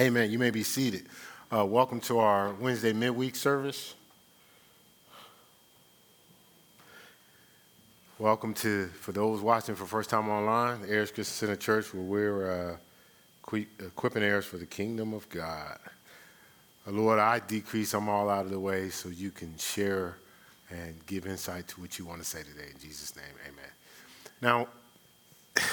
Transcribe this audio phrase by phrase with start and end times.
[0.00, 0.28] Amen.
[0.32, 1.06] You may be seated.
[1.54, 3.94] Uh, welcome to our Wednesday midweek service.
[8.18, 12.02] Welcome to, for those watching for first time online, the Heirs Christian Center Church, where
[12.02, 12.72] we're
[13.52, 15.78] uh, equipping heirs for the kingdom of God.
[16.88, 20.16] Uh, Lord, I decrease, I'm all out of the way so you can share
[20.70, 22.66] and give insight to what you want to say today.
[22.74, 23.70] In Jesus' name, amen.
[24.42, 24.66] Now,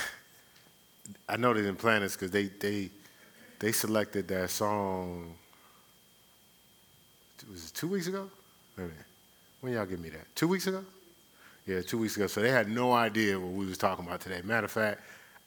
[1.27, 2.91] I know they didn't plan this because they, they,
[3.61, 5.35] they selected that song.
[7.49, 8.27] Was it two weeks ago?
[9.61, 10.35] When y'all give me that?
[10.35, 10.83] Two weeks ago?
[11.67, 12.25] Yeah, two weeks ago.
[12.25, 14.41] So they had no idea what we was talking about today.
[14.43, 15.01] Matter of fact,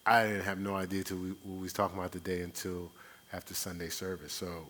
[0.06, 2.88] I didn't have no idea we, what we was talking about today until
[3.32, 4.32] after Sunday service.
[4.32, 4.68] So,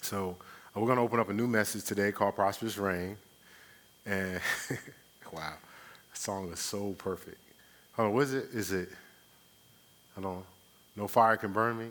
[0.00, 0.36] so
[0.74, 3.18] uh, we're going to open up a new message today called "Prosperous Rain.
[4.06, 4.40] and
[5.32, 5.52] wow,
[6.10, 7.42] the song is so perfect.
[7.92, 8.48] Hold on, what is it?
[8.54, 8.88] Is it?
[10.16, 10.44] I don't.
[10.96, 11.88] No fire can burn me.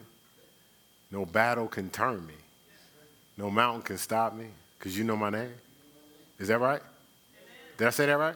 [1.12, 2.34] No battle can turn me.
[3.38, 5.54] No mountain can stop me because you know my name.
[6.40, 6.82] Is that right?
[7.78, 8.36] Did I say that right?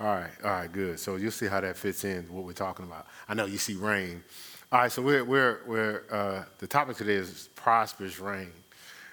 [0.00, 0.98] All right, all right, good.
[0.98, 3.06] So you'll see how that fits in what we're talking about.
[3.28, 4.22] I know you see rain.
[4.70, 8.50] All right, so we're, we're, we're uh, the topic today is prosperous rain.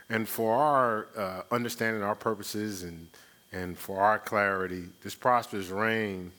[0.09, 3.07] And for our uh, understanding, our purposes, and,
[3.51, 6.31] and for our clarity, this prosperous rain,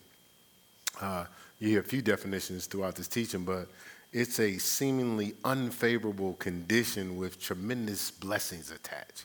[1.01, 1.27] uh,
[1.61, 3.69] you hear a few definitions throughout this teaching, but
[4.13, 9.25] it's a seemingly unfavorable condition with tremendous blessings attached.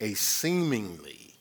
[0.00, 1.34] A seemingly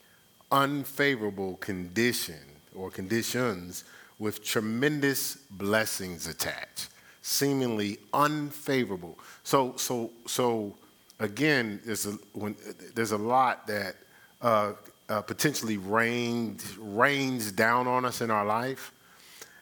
[0.52, 2.40] unfavorable condition
[2.76, 3.84] or conditions
[4.20, 6.90] with tremendous blessings attached.
[7.22, 9.18] Seemingly unfavorable.
[9.44, 10.76] So, so, so
[11.20, 12.56] again, there's a, when,
[12.94, 13.96] there's a lot that
[14.42, 14.74] uh,
[15.08, 18.92] uh, potentially rains, rains down on us in our life,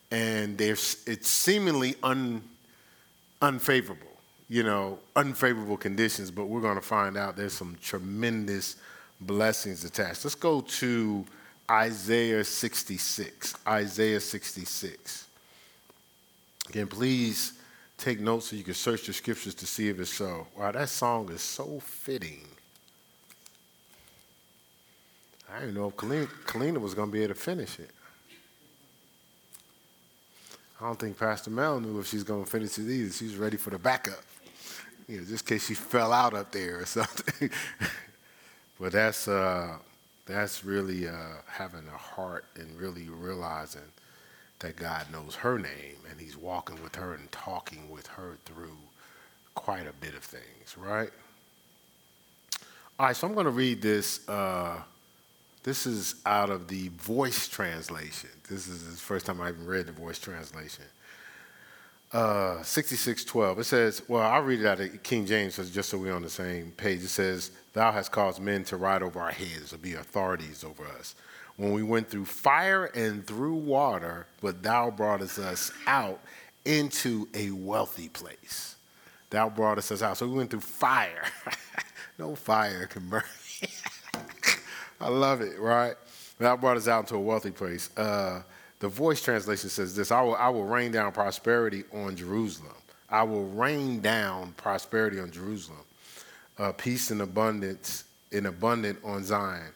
[0.09, 2.41] and it's seemingly un,
[3.41, 4.07] unfavorable,
[4.49, 8.75] you know, unfavorable conditions, but we're going to find out there's some tremendous
[9.19, 10.23] blessings attached.
[10.23, 11.25] Let's go to
[11.69, 13.55] Isaiah 66.
[13.67, 15.27] Isaiah 66.
[16.69, 17.53] Again, please
[17.97, 20.47] take notes so you can search the scriptures to see if it's so.
[20.57, 22.47] Wow, that song is so fitting.
[25.53, 27.91] I didn't know if Kalina, Kalina was going to be able to finish it.
[30.81, 33.11] I don't think Pastor Mel knew if she's going to finish it either.
[33.11, 34.23] She's ready for the backup,
[35.07, 37.51] you know, just in case she fell out up there or something.
[38.79, 39.77] but that's uh,
[40.25, 43.81] that's really uh, having a heart and really realizing
[44.59, 48.77] that God knows her name and He's walking with her and talking with her through
[49.53, 51.11] quite a bit of things, right?
[52.97, 54.27] All right, so I'm going to read this.
[54.27, 54.81] Uh,
[55.63, 58.29] this is out of the voice translation.
[58.49, 60.85] This is the first time I even read the voice translation.
[62.11, 63.59] Uh, 6612.
[63.59, 66.29] It says, well, I'll read it out of King James just so we're on the
[66.29, 67.03] same page.
[67.03, 70.85] It says, Thou hast caused men to ride over our heads, or be authorities over
[70.85, 71.15] us.
[71.55, 76.19] When we went through fire and through water, but thou broughtest us out
[76.65, 78.75] into a wealthy place.
[79.29, 80.17] Thou broughtest us out.
[80.17, 81.23] So we went through fire.
[82.19, 83.23] no fire can burn.
[85.01, 85.95] I love it, right?
[86.39, 87.95] That brought us out into a wealthy place.
[87.97, 88.43] Uh,
[88.79, 92.73] the voice translation says this I will, I will rain down prosperity on Jerusalem.
[93.09, 95.81] I will rain down prosperity on Jerusalem,
[96.57, 99.73] uh, peace and abundance in abundant on Zion,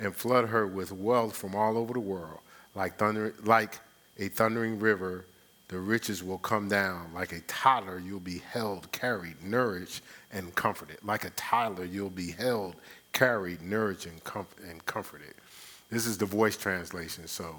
[0.00, 2.40] and flood her with wealth from all over the world.
[2.74, 3.78] Like, thunder, like
[4.18, 5.26] a thundering river,
[5.68, 7.12] the riches will come down.
[7.14, 10.02] Like a toddler, you'll be held, carried, nourished,
[10.32, 10.98] and comforted.
[11.02, 12.76] Like a toddler, you'll be held,
[13.12, 14.20] carried, nourished, and,
[14.68, 15.34] and comforted.
[15.90, 17.56] This is the voice translation, so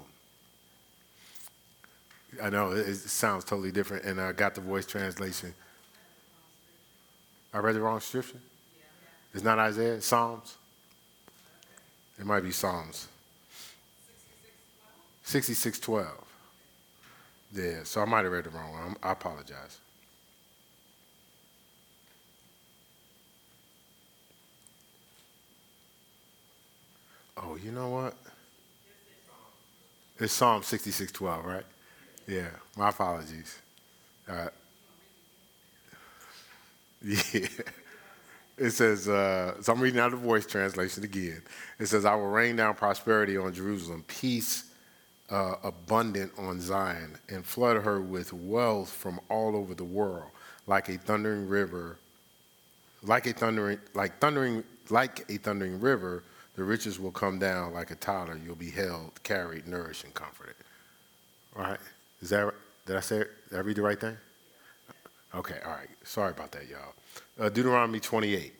[2.42, 5.54] I know it, it sounds totally different, and I got the voice translation.
[7.52, 8.38] I read the wrong scripture?
[9.32, 10.56] It's not Isaiah, it's Psalms?
[12.18, 13.08] It might be Psalms.
[15.24, 16.24] 6612.
[17.54, 18.96] Yeah, so I might have read the wrong one.
[19.02, 19.78] I apologize.
[27.36, 28.14] Oh, you know what?
[30.18, 31.64] It's Psalm 66:12, right?
[32.26, 33.58] Yeah, my apologies.
[34.28, 34.48] Uh,
[37.04, 37.48] yeah.
[38.56, 41.42] It says, uh, so I'm reading out of the voice translation again.
[41.80, 44.70] It says, I will rain down prosperity on Jerusalem, peace
[45.28, 50.30] uh, abundant on Zion, and flood her with wealth from all over the world,
[50.68, 51.98] like a thundering river,
[53.02, 56.22] like a thundering, like thundering, like a thundering river
[56.56, 58.38] the riches will come down like a toddler.
[58.44, 60.54] You'll be held, carried, nourished, and comforted.
[61.56, 61.80] All right?
[62.22, 62.52] Is that,
[62.86, 63.24] did I say?
[63.50, 64.16] Did I read the right thing?
[65.34, 65.88] Okay, all right.
[66.04, 66.94] Sorry about that, y'all.
[67.38, 68.52] Uh, Deuteronomy 28.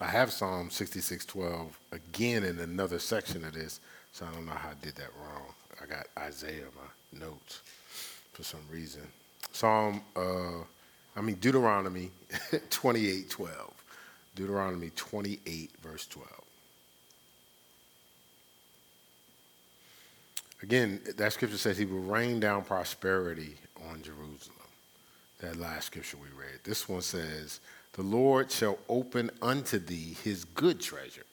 [0.00, 3.80] I have Psalm 66:12 again in another section of this,
[4.12, 5.46] so I don't know how I did that wrong.
[5.82, 7.62] I got Isaiah in my notes
[8.32, 9.02] for some reason.
[9.50, 10.62] Psalm, uh,
[11.18, 12.10] I mean Deuteronomy
[12.70, 13.48] 28:12.
[14.36, 16.28] Deuteronomy 28, verse 12.
[20.62, 23.56] Again, that scripture says he will rain down prosperity
[23.90, 24.54] on Jerusalem.
[25.40, 26.60] That last scripture we read.
[26.62, 27.58] This one says,
[27.94, 31.26] The Lord shall open unto thee his good treasure,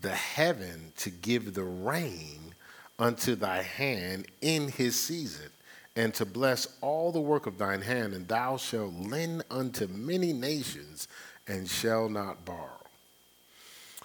[0.00, 2.54] the heaven to give the rain
[2.98, 5.50] unto thy hand in his season,
[5.96, 10.32] and to bless all the work of thine hand, and thou shalt lend unto many
[10.32, 11.08] nations
[11.46, 12.70] and shall not borrow.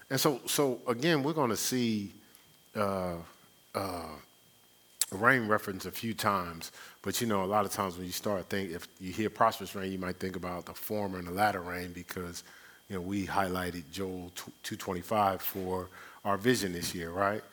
[0.09, 2.11] And so, so again, we're going to see
[2.75, 3.15] uh,
[3.73, 4.05] uh,
[5.11, 6.71] rain reference a few times,
[7.01, 9.75] but you know, a lot of times when you start think, if you hear prosperous
[9.75, 12.43] rain, you might think about the former and the latter rain because,
[12.89, 15.87] you know, we highlighted Joel 225 for
[16.25, 17.43] our vision this year, right?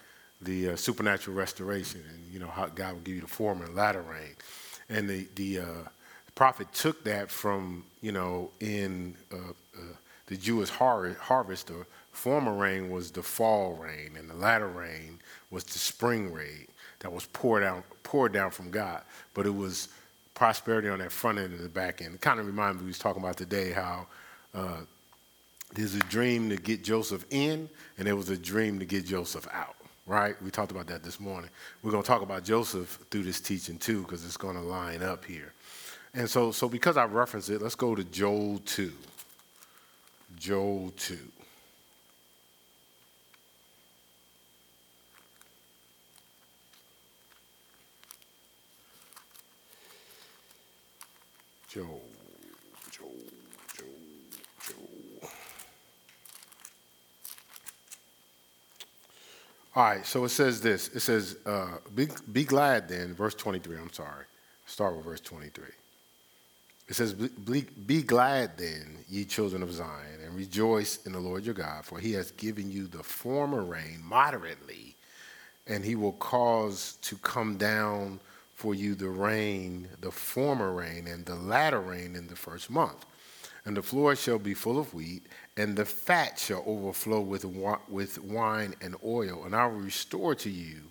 [0.42, 3.74] The uh, supernatural restoration, and you know how God will give you the former and
[3.74, 4.34] latter rain,
[4.88, 5.88] and the the uh,
[6.34, 9.80] prophet took that from you know in uh, uh,
[10.26, 11.68] the Jewish har- harvest.
[11.68, 16.66] The former rain was the fall rain, and the latter rain was the spring rain
[17.00, 19.02] that was poured out poured down from God.
[19.32, 19.88] But it was
[20.34, 22.14] prosperity on that front end and the back end.
[22.14, 24.06] It kind of reminded me we was talking about today how.
[24.54, 24.80] Uh,
[25.74, 27.68] there's a dream to get Joseph in,
[27.98, 29.75] and there was a dream to get Joseph out,
[30.06, 30.40] right?
[30.42, 31.50] We talked about that this morning.
[31.82, 35.02] We're going to talk about Joseph through this teaching too, because it's going to line
[35.02, 35.52] up here.
[36.14, 38.92] And so, so because I referenced it, let's go to Joel 2.
[40.38, 41.18] Joel 2.
[51.68, 52.00] Joel,
[59.76, 60.88] All right, so it says this.
[60.88, 64.24] It says, uh, be, be glad then, verse 23, I'm sorry.
[64.64, 65.64] Start with verse 23.
[66.88, 71.44] It says, be, be glad then, ye children of Zion, and rejoice in the Lord
[71.44, 74.94] your God, for he has given you the former rain moderately,
[75.66, 78.18] and he will cause to come down
[78.54, 83.04] for you the rain, the former rain, and the latter rain in the first month.
[83.66, 85.26] And the floor shall be full of wheat,
[85.56, 87.44] and the fat shall overflow with,
[87.88, 89.42] with wine and oil.
[89.44, 90.82] And I will restore to you,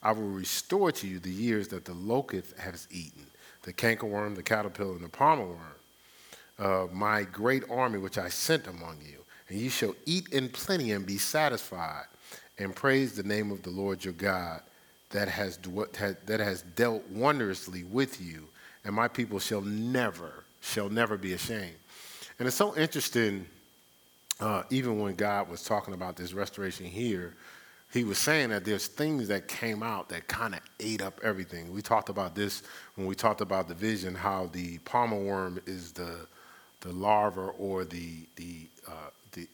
[0.00, 3.26] I will restore to you the years that the locust has eaten
[3.62, 5.58] the cankerworm, the caterpillar, and the palmer worm,
[6.58, 9.18] uh, my great army which I sent among you.
[9.48, 12.06] And you shall eat in plenty and be satisfied,
[12.58, 14.62] and praise the name of the Lord your God
[15.10, 18.46] that has, that has dealt wondrously with you,
[18.84, 21.74] and my people shall never, shall never be ashamed.
[22.40, 23.44] And it's so interesting,
[24.40, 27.34] uh, even when God was talking about this restoration here,
[27.92, 31.70] he was saying that there's things that came out that kind of ate up everything.
[31.70, 32.62] We talked about this
[32.94, 36.26] when we talked about the vision, how the palmer worm is the
[36.80, 39.46] the larva or the the uh, the,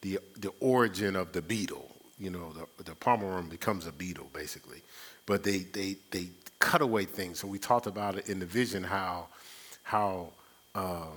[0.00, 1.88] the the origin of the beetle.
[2.18, 4.82] You know, the the palmer worm becomes a beetle basically,
[5.24, 7.38] but they they they cut away things.
[7.38, 9.28] So we talked about it in the vision how
[9.84, 10.30] how
[10.74, 11.12] uh,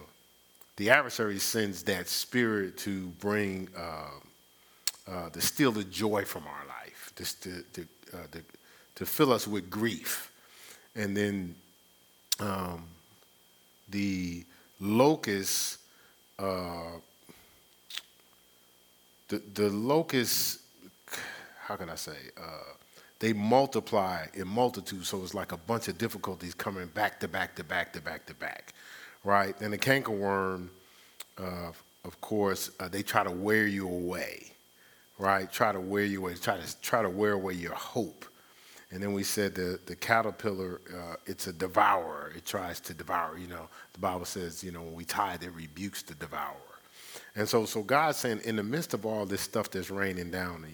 [0.78, 3.68] the adversary sends that spirit to bring.
[3.76, 4.10] Uh,
[5.10, 7.82] uh, to steal the joy from our life, to, to, to,
[8.14, 8.44] uh, to,
[8.96, 10.32] to fill us with grief.
[10.96, 11.56] And then
[12.40, 12.84] um,
[13.90, 14.44] the
[14.80, 15.80] locust,
[16.38, 16.98] uh,
[19.30, 20.60] the, the locust,
[21.62, 22.74] how can I say, uh,
[23.20, 27.56] they multiply in multitude, so it's like a bunch of difficulties coming back to back
[27.56, 28.74] to back to back to back,
[29.28, 29.60] right?
[29.62, 30.70] And the cankerworm,
[31.38, 31.72] uh,
[32.06, 34.48] of course, uh, they try to wear you away
[35.18, 35.52] right?
[35.52, 38.26] Try to wear you away, try to try to wear away your hope.
[38.92, 42.32] And then we said the the caterpillar, uh, it's a devourer.
[42.36, 43.38] It tries to devour.
[43.38, 46.56] You know, the Bible says, you know, when we tithe, it rebukes the devourer.
[47.36, 50.66] And so, so God's saying, in the midst of all this stuff that's raining down,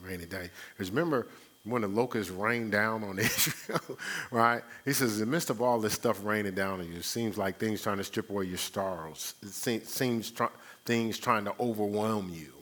[0.00, 0.48] raining down.
[0.72, 1.26] Because remember
[1.66, 3.98] when the locusts rained down on Israel,
[4.30, 4.62] right?
[4.84, 7.36] He says, in the midst of all this stuff raining down on you, it seems
[7.36, 9.34] like things trying to strip away your stars.
[9.42, 10.44] It seems, seems tr-
[10.84, 12.52] things trying to overwhelm you.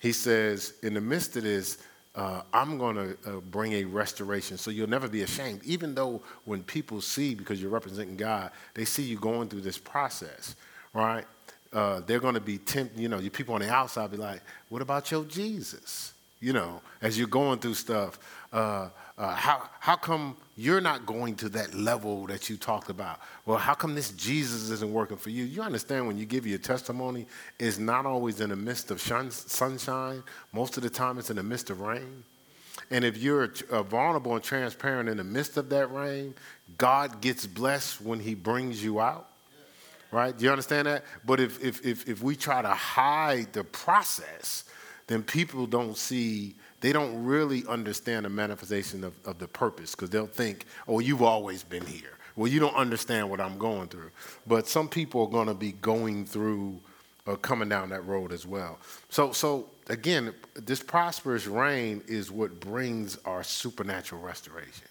[0.00, 1.78] He says, in the midst of this,
[2.16, 4.56] uh, I'm going to uh, bring a restoration.
[4.56, 8.86] So you'll never be ashamed, even though when people see, because you're representing God, they
[8.86, 10.56] see you going through this process,
[10.94, 11.26] right?
[11.72, 14.40] Uh, they're going to be tempted, you know, you people on the outside be like,
[14.70, 16.14] what about your Jesus?
[16.40, 18.18] You know, as you're going through stuff,
[18.56, 23.18] uh, Uh, how, how come you're not going to that level that you talked about?
[23.46, 25.44] Well, how come this Jesus isn't working for you?
[25.44, 27.26] You understand when you give your testimony,
[27.58, 30.22] it's not always in the midst of shun- sunshine.
[30.52, 32.24] Most of the time, it's in the midst of rain.
[32.90, 36.34] And if you're uh, vulnerable and transparent in the midst of that rain,
[36.76, 39.28] God gets blessed when He brings you out.
[40.12, 40.36] Right?
[40.36, 41.04] Do you understand that?
[41.24, 44.64] But if, if, if, if we try to hide the process,
[45.06, 50.10] then people don't see they don't really understand the manifestation of, of the purpose because
[50.10, 52.18] they'll think, oh, you've always been here.
[52.36, 54.10] Well, you don't understand what I'm going through.
[54.46, 56.80] But some people are going to be going through
[57.26, 58.78] or coming down that road as well.
[59.08, 64.88] So, so again, this prosperous rain is what brings our supernatural restoration.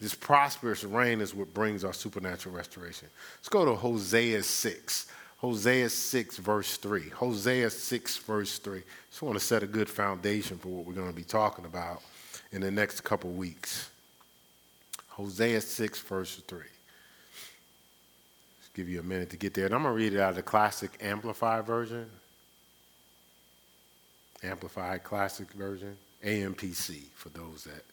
[0.00, 3.08] This prosperous rain is what brings our supernatural restoration.
[3.38, 5.06] Let's go to Hosea 6.
[5.38, 7.10] Hosea 6, verse 3.
[7.10, 8.82] Hosea 6, verse 3.
[9.10, 12.02] Just want to set a good foundation for what we're going to be talking about
[12.52, 13.90] in the next couple weeks.
[15.08, 16.58] Hosea 6, verse 3.
[18.60, 19.66] Just give you a minute to get there.
[19.66, 22.06] And I'm going to read it out of the classic Amplified version.
[24.42, 25.96] Amplified Classic version.
[26.24, 27.84] AMPC for those that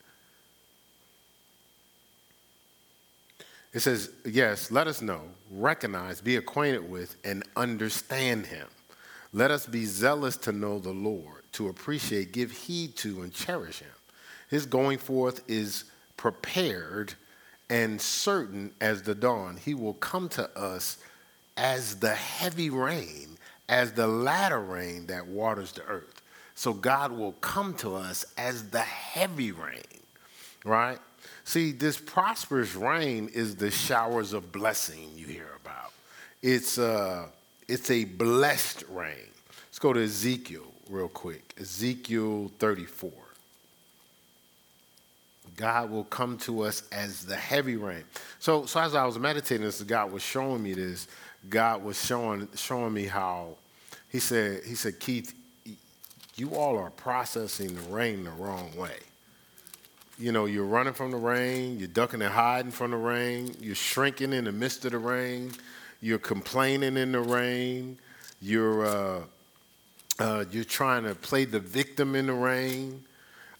[3.74, 8.68] It says, Yes, let us know, recognize, be acquainted with, and understand him.
[9.32, 13.80] Let us be zealous to know the Lord, to appreciate, give heed to, and cherish
[13.80, 13.90] him.
[14.50, 15.86] His going forth is
[16.18, 17.16] prepared
[17.70, 19.58] and certain as the dawn.
[19.58, 20.98] He will come to us
[21.58, 23.38] as the heavy rain,
[23.68, 26.22] as the latter rain that waters the earth.
[26.54, 29.82] So God will come to us as the heavy rain,
[30.64, 31.00] right?
[31.46, 35.92] See, this prosperous rain is the showers of blessing you hear about.
[36.42, 37.28] It's, uh,
[37.68, 39.28] it's a blessed rain.
[39.68, 41.54] Let's go to Ezekiel real quick.
[41.60, 43.12] Ezekiel 34.
[45.56, 48.04] God will come to us as the heavy rain.
[48.40, 51.08] So, so as I was meditating this, God was showing me this.
[51.50, 53.58] God was showing showing me how
[54.10, 55.34] He said He said Keith,
[56.36, 58.98] you all are processing the rain the wrong way
[60.20, 63.76] you know, you're running from the rain, you're ducking and hiding from the rain, you're
[63.76, 65.52] shrinking in the midst of the rain,
[66.02, 67.98] you're complaining in the rain,
[68.42, 69.22] you're, uh,
[70.20, 73.04] uh, you're trying to play the victim in the rain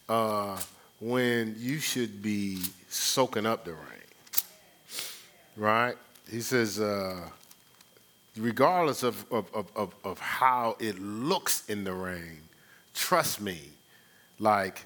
[0.10, 0.60] uh,
[1.00, 3.80] when you should be soaking up the rain.
[5.58, 5.96] Right?
[6.30, 7.30] He says, uh,
[8.38, 12.42] regardless of, of, of, of how it looks in the rain,
[12.94, 13.60] trust me,
[14.40, 14.86] like,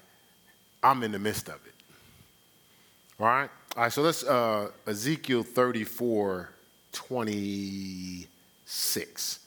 [0.82, 1.74] I'm in the midst of it.
[3.20, 3.50] All right?
[3.76, 6.50] All right, so let's, uh, Ezekiel 34,
[6.92, 9.40] 26.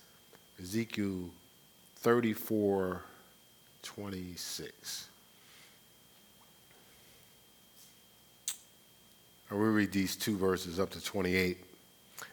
[0.60, 1.30] Ezekiel
[1.98, 3.02] 34,
[3.82, 5.08] 26.
[9.50, 11.58] I will read these two verses up to 28.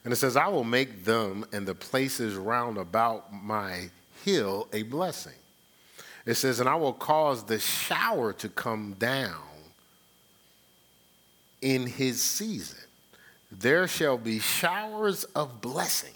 [0.05, 3.91] And it says, I will make them and the places round about my
[4.25, 5.33] hill a blessing
[6.27, 9.35] it says, And I will cause the shower to come down
[11.61, 12.79] in his season.
[13.51, 16.13] There shall be showers of blessing.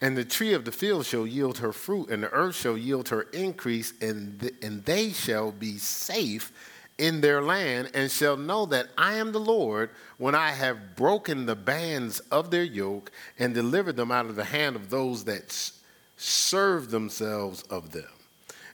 [0.00, 3.08] And the tree of the field shall yield her fruit, and the earth shall yield
[3.08, 6.52] her increase, and, th- and they shall be safe
[6.98, 11.46] in their land, and shall know that I am the Lord when I have broken
[11.46, 15.72] the bands of their yoke and delivered them out of the hand of those that
[16.16, 18.04] serve themselves of them.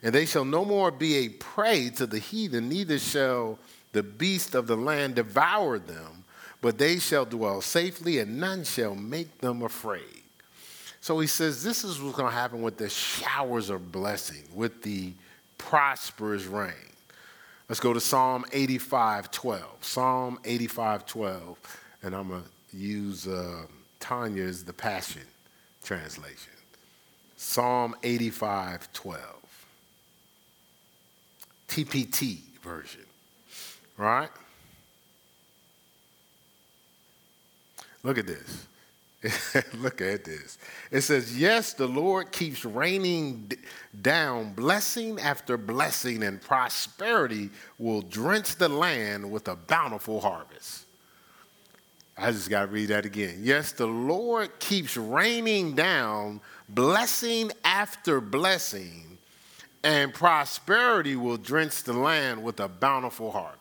[0.02, 3.58] And they shall no more be a prey to the heathen, neither shall
[3.92, 6.24] the beast of the land devour them,
[6.62, 10.22] but they shall dwell safely, and none shall make them afraid.
[11.00, 14.82] So he says this is what's going to happen with the showers of blessing, with
[14.82, 15.12] the
[15.58, 16.72] prosperous rain.
[17.68, 19.62] Let's go to Psalm 85 12.
[19.80, 21.58] Psalm 85 12.
[22.02, 23.62] And I'm going to use uh,
[24.00, 25.22] Tanya's The Passion
[25.82, 26.52] translation.
[27.42, 29.22] Psalm 85 12.
[31.68, 33.06] TPT version,
[33.96, 34.28] right?
[38.02, 38.66] Look at this.
[39.78, 40.58] Look at this.
[40.90, 43.50] It says, Yes, the Lord keeps raining
[44.02, 50.84] down blessing after blessing, and prosperity will drench the land with a bountiful harvest.
[52.18, 53.38] I just got to read that again.
[53.40, 56.42] Yes, the Lord keeps raining down
[56.74, 59.18] blessing after blessing,
[59.82, 63.60] and prosperity will drench the land with a bountiful harvest.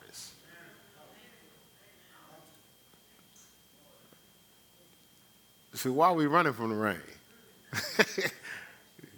[5.74, 6.98] See, why are we running from the rain?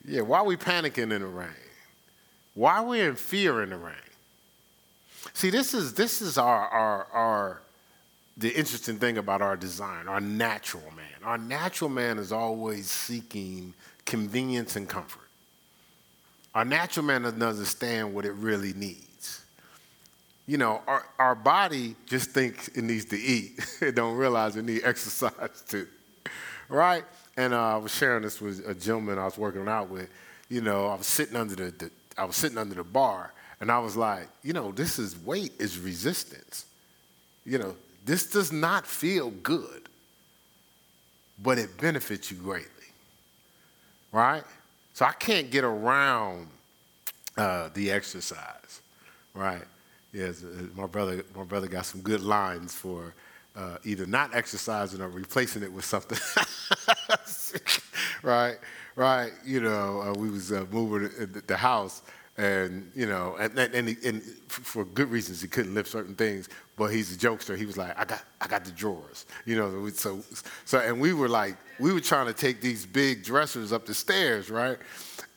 [0.05, 1.49] yeah, why are we panicking in the rain?
[2.53, 3.95] Why are we in fear in the rain?
[5.33, 7.61] See, this is this is our our our
[8.37, 11.05] the interesting thing about our design, our natural man.
[11.23, 13.73] Our natural man is always seeking
[14.05, 15.27] convenience and comfort.
[16.53, 19.41] Our natural man doesn't understand what it really needs.
[20.47, 23.59] You know, our, our body just thinks it needs to eat.
[23.81, 25.87] it don't realize it needs exercise too.
[26.67, 27.03] Right?
[27.37, 30.09] And uh, I was sharing this with a gentleman I was working out with.
[30.49, 33.71] You know, I was sitting under the, the I was sitting under the bar and
[33.71, 36.65] I was like, you know, this is weight is resistance.
[37.45, 39.89] You know, this does not feel good,
[41.41, 42.67] but it benefits you greatly.
[44.11, 44.43] Right?
[44.93, 46.47] So I can't get around
[47.37, 48.81] uh, the exercise.
[49.33, 49.63] Right?
[50.13, 53.13] Yes, uh, my brother, my brother got some good lines for
[53.55, 56.17] uh, either not exercising or replacing it with something.
[58.23, 58.57] right?
[58.95, 59.31] Right?
[59.45, 61.09] You know, uh, we was uh, moving
[61.47, 62.01] the house
[62.37, 66.49] and you know, and, and, and, for good reasons he couldn't lift certain things.
[66.81, 67.55] But he's a jokester.
[67.55, 69.87] He was like, I got, I got the drawers, you know.
[69.89, 70.23] So,
[70.65, 73.93] so, and we were like, we were trying to take these big dressers up the
[73.93, 74.79] stairs, right?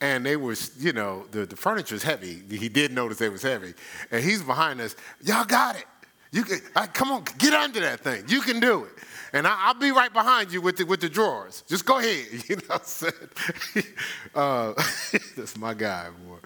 [0.01, 2.41] And they were, you know, the, the furniture's heavy.
[2.49, 3.75] He did notice they was heavy,
[4.09, 4.95] and he's behind us.
[5.21, 5.85] Y'all got it.
[6.31, 8.23] You can, right, come on, get under that thing.
[8.27, 8.93] You can do it.
[9.31, 11.63] And I, will be right behind you with the, with the drawers.
[11.67, 12.25] Just go ahead.
[12.49, 13.85] You know what I'm saying?
[14.33, 14.73] uh,
[15.37, 16.39] that's my guy, boy.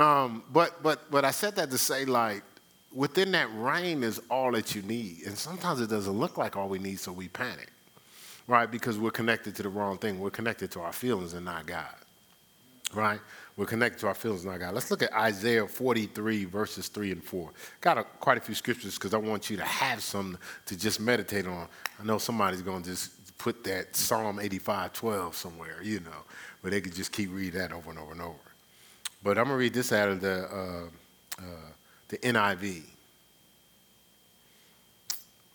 [0.00, 2.44] Um, but, but, but I said that to say, like,
[2.92, 5.22] within that rain is all that you need.
[5.26, 7.70] And sometimes it doesn't look like all we need, so we panic,
[8.46, 8.70] right?
[8.70, 10.18] Because we're connected to the wrong thing.
[10.18, 11.94] We're connected to our feelings and not God,
[12.94, 13.20] right?
[13.56, 14.74] We're connected to our feelings, and not God.
[14.74, 17.50] Let's look at Isaiah 43, verses 3 and 4.
[17.80, 21.00] Got a, quite a few scriptures because I want you to have some to just
[21.00, 21.66] meditate on.
[22.00, 26.24] I know somebody's going to just put that Psalm 85, 12 somewhere, you know,
[26.62, 28.34] but they could just keep reading that over and over and over.
[29.22, 31.72] But I'm going to read this out of the, uh, uh,
[32.08, 32.82] the NIV.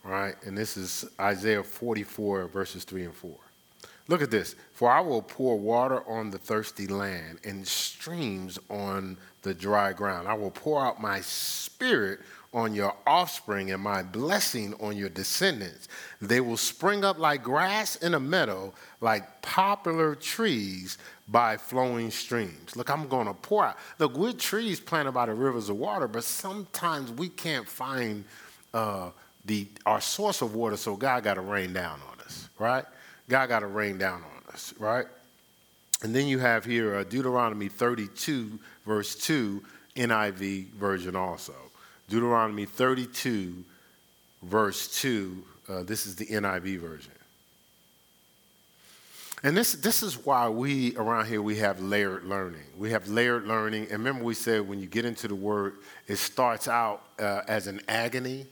[0.04, 0.36] Right?
[0.46, 3.32] And this is Isaiah 44, verses 3 and 4.
[4.10, 4.56] Look at this.
[4.74, 10.28] For I will pour water on the thirsty land and streams on the dry ground.
[10.28, 12.20] I will pour out my spirit
[12.54, 15.88] on your offspring and my blessing on your descendants.
[16.22, 22.76] They will spring up like grass in a meadow, like poplar trees by flowing streams.
[22.76, 23.78] Look, I'm going to pour out.
[23.98, 28.24] Look, we're trees planted by the rivers of water, but sometimes we can't find
[28.74, 29.10] uh,
[29.46, 32.86] the, our source of water, so God got to rain down on us, right?
[33.30, 35.06] God got to rain down on us, right?
[36.04, 39.64] And then you have here uh, Deuteronomy 32, verse 2,
[39.96, 41.54] NIV version also.
[42.14, 43.56] Deuteronomy 32,
[44.44, 45.44] verse 2.
[45.68, 47.12] Uh, this is the NIV version.
[49.42, 52.62] And this, this is why we around here we have layered learning.
[52.78, 53.86] We have layered learning.
[53.86, 57.66] And remember, we said when you get into the word, it starts out uh, as
[57.66, 58.46] an agony,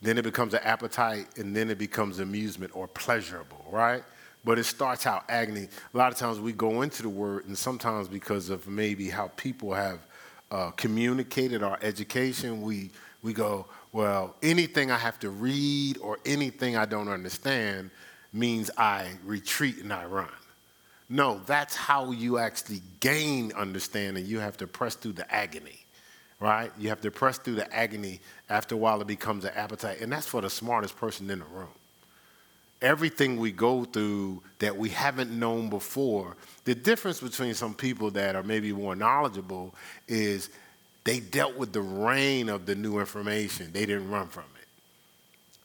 [0.00, 4.02] then it becomes an appetite, and then it becomes amusement or pleasurable, right?
[4.44, 5.68] But it starts out agony.
[5.94, 9.30] A lot of times we go into the word, and sometimes because of maybe how
[9.36, 10.00] people have
[10.52, 12.90] uh, communicated our education, we,
[13.22, 17.90] we go, well, anything I have to read or anything I don't understand
[18.34, 20.28] means I retreat and I run.
[21.08, 24.26] No, that's how you actually gain understanding.
[24.26, 25.80] You have to press through the agony,
[26.38, 26.70] right?
[26.78, 28.20] You have to press through the agony.
[28.50, 30.02] After a while, it becomes an appetite.
[30.02, 31.68] And that's for the smartest person in the room
[32.82, 36.36] everything we go through that we haven't known before.
[36.64, 39.74] The difference between some people that are maybe more knowledgeable
[40.08, 40.50] is
[41.04, 43.72] they dealt with the rain of the new information.
[43.72, 44.68] They didn't run from it.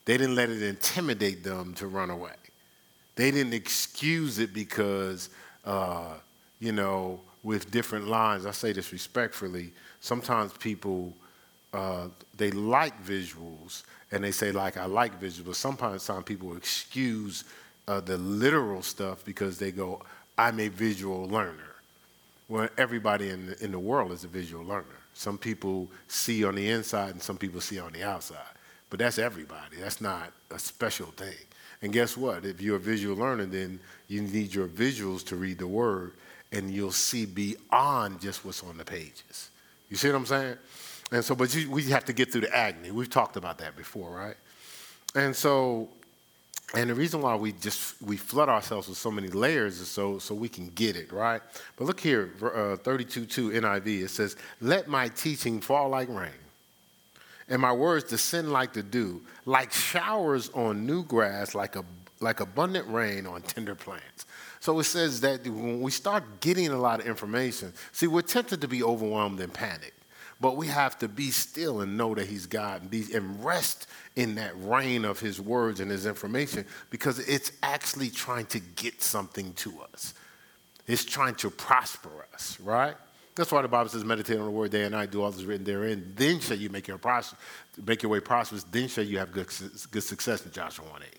[0.05, 2.31] They didn't let it intimidate them to run away.
[3.15, 5.29] They didn't excuse it because,
[5.65, 6.13] uh,
[6.59, 11.13] you know, with different lines, I say this respectfully, sometimes people,
[11.73, 16.55] uh, they like visuals, and they say like I like visuals, but sometimes some people
[16.55, 17.43] excuse
[17.87, 20.01] uh, the literal stuff because they go,
[20.37, 21.75] I'm a visual learner.
[22.49, 24.85] Well, everybody in the, in the world is a visual learner.
[25.13, 28.37] Some people see on the inside and some people see on the outside.
[28.89, 29.77] But that's everybody.
[29.79, 31.35] That's not a special thing.
[31.81, 32.45] And guess what?
[32.45, 36.13] If you're a visual learner, then you need your visuals to read the word
[36.51, 39.49] and you'll see beyond just what's on the pages.
[39.89, 40.57] You see what I'm saying?
[41.11, 42.91] And so, but you, we have to get through the agony.
[42.91, 44.35] We've talked about that before, right?
[45.15, 45.87] And so,
[46.73, 50.19] and the reason why we just we flood ourselves with so many layers is so
[50.19, 51.41] so we can get it right.
[51.77, 54.03] But look here, uh, 32:2 NIV.
[54.03, 56.29] It says, "Let my teaching fall like rain,
[57.47, 61.85] and my words descend like the dew, like showers on new grass, like a
[62.19, 64.25] like abundant rain on tender plants."
[64.59, 68.59] So it says that when we start getting a lot of information, see, we're tempted
[68.59, 69.93] to be overwhelmed and panic.
[70.39, 73.87] But we have to be still and know that He's God and, be, and rest
[74.15, 79.01] in that reign of His words and His information because it's actually trying to get
[79.01, 80.13] something to us.
[80.85, 82.95] It's trying to prosper us, right?
[83.35, 85.43] That's why the Bible says, meditate on the word day and night, do all that's
[85.43, 86.13] written therein.
[86.15, 87.35] Then shall you make your, pros-
[87.85, 88.63] make your way prosperous.
[88.63, 89.47] Then shall you have good,
[89.91, 91.09] good success in Joshua 1 8,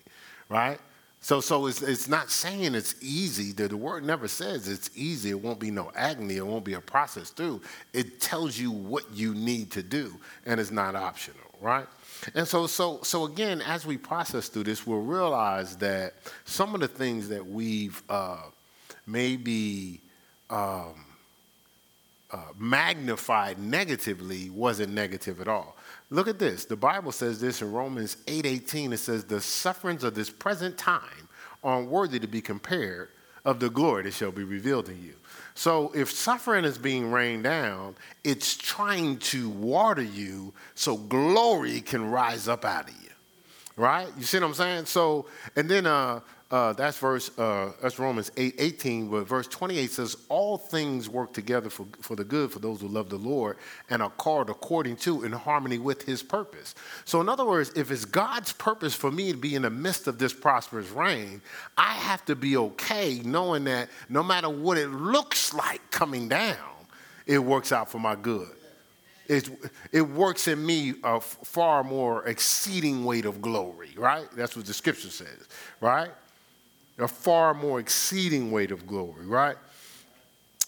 [0.49, 0.79] right?
[1.21, 3.51] So, so it's, it's not saying it's easy.
[3.51, 5.31] The, the word never says it's easy.
[5.31, 6.37] It won't be no agony.
[6.37, 7.61] It won't be a process through.
[7.93, 11.87] It tells you what you need to do, and it's not optional, right?
[12.35, 16.13] And so, so, so again, as we process through this, we'll realize that
[16.45, 18.43] some of the things that we've uh,
[19.05, 20.01] maybe
[20.49, 21.05] um,
[22.57, 25.75] magnified negatively wasn't negative at all.
[26.09, 26.65] Look at this.
[26.65, 28.93] The Bible says this in Romans 8:18.
[28.93, 31.29] it says, "The sufferings of this present time
[31.63, 33.09] are unworthy to be compared
[33.45, 35.15] of the glory that shall be revealed in you."
[35.55, 42.09] So if suffering is being rained down, it's trying to water you so glory can
[42.09, 43.09] rise up out of you.
[43.75, 44.07] Right?
[44.17, 44.85] You see what I'm saying?
[44.85, 49.91] So, and then uh, uh, that's verse, uh, that's Romans 8, 18, but verse 28
[49.91, 53.57] says, All things work together for, for the good for those who love the Lord
[53.91, 56.73] and are called according to in harmony with his purpose.
[57.05, 60.07] So, in other words, if it's God's purpose for me to be in the midst
[60.07, 61.43] of this prosperous reign,
[61.77, 66.57] I have to be okay knowing that no matter what it looks like coming down,
[67.27, 68.49] it works out for my good.
[69.27, 69.47] It,
[69.91, 74.27] it works in me a far more exceeding weight of glory, right?
[74.35, 75.47] That's what the scripture says,
[75.79, 76.09] right?
[77.01, 79.57] A far more exceeding weight of glory, right?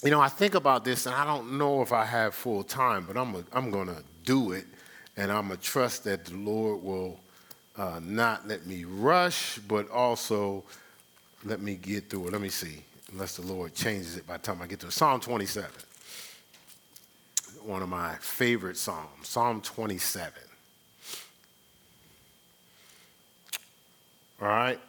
[0.03, 3.05] You know, I think about this and I don't know if I have full time,
[3.05, 4.65] but I'm, I'm going to do it
[5.17, 7.19] and I'm going to trust that the Lord will
[7.77, 10.63] uh, not let me rush, but also
[11.43, 12.33] let me get through it.
[12.33, 14.93] Let me see, unless the Lord changes it by the time I get to it.
[14.93, 15.69] Psalm 27,
[17.63, 20.33] one of my favorite Psalms, Psalm 27.
[24.41, 24.79] All right.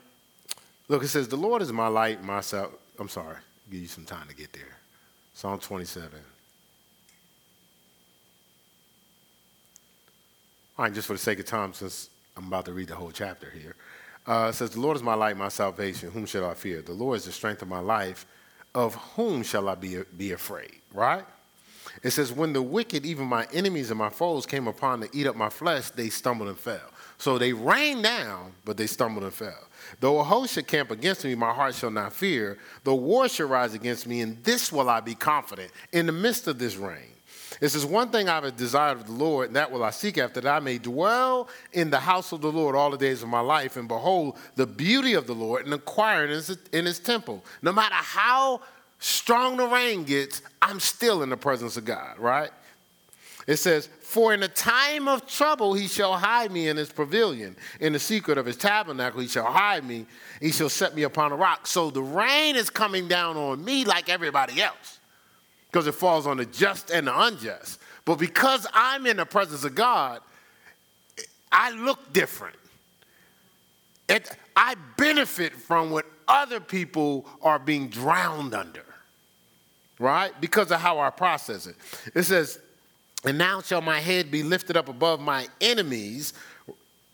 [0.93, 2.71] Look, it says, The Lord is my light, my sal-.
[2.99, 3.37] I'm sorry,
[3.71, 4.77] give you some time to get there.
[5.33, 6.11] Psalm 27.
[10.77, 13.11] All right, just for the sake of time, since I'm about to read the whole
[13.11, 13.75] chapter here.
[14.27, 16.11] Uh, it says, The Lord is my light, my salvation.
[16.11, 16.83] Whom shall I fear?
[16.83, 18.27] The Lord is the strength of my life.
[18.75, 20.75] Of whom shall I be, be afraid?
[20.93, 21.25] Right?
[22.03, 25.27] It says, When the wicked, even my enemies and my foes, came upon to eat
[25.27, 26.91] up my flesh, they stumbled and fell.
[27.19, 29.69] So they rained down, but they stumbled and fell.
[30.01, 32.59] Though a host should camp against me, my heart shall not fear.
[32.85, 36.49] Though war should rise against me, in this will I be confident, in the midst
[36.49, 37.13] of this rain.
[37.61, 40.19] This is one thing I have desired of the Lord, and that will I seek
[40.19, 43.29] after, that I may dwell in the house of the Lord all the days of
[43.29, 46.99] my life, and behold the beauty of the Lord, and inquire in his, in his
[46.99, 47.45] temple.
[47.61, 48.63] No matter how
[49.03, 52.51] strong the rain gets, I'm still in the presence of God, right?
[53.47, 57.57] It says, For in a time of trouble he shall hide me in his pavilion.
[57.81, 60.07] In the secret of his tabernacle he shall hide me.
[60.41, 61.67] He shall set me upon a rock.
[61.67, 65.01] So the rain is coming down on me like everybody else
[65.67, 67.81] because it falls on the just and the unjust.
[68.05, 70.21] But because I'm in the presence of God,
[71.51, 72.57] I look different.
[74.09, 78.85] It, I benefit from what other people are being drowned under,
[80.03, 80.33] right?
[80.41, 81.77] Because of how I process it.
[82.15, 82.59] It says,
[83.25, 86.35] and now shall my head be lifted up above my enemies.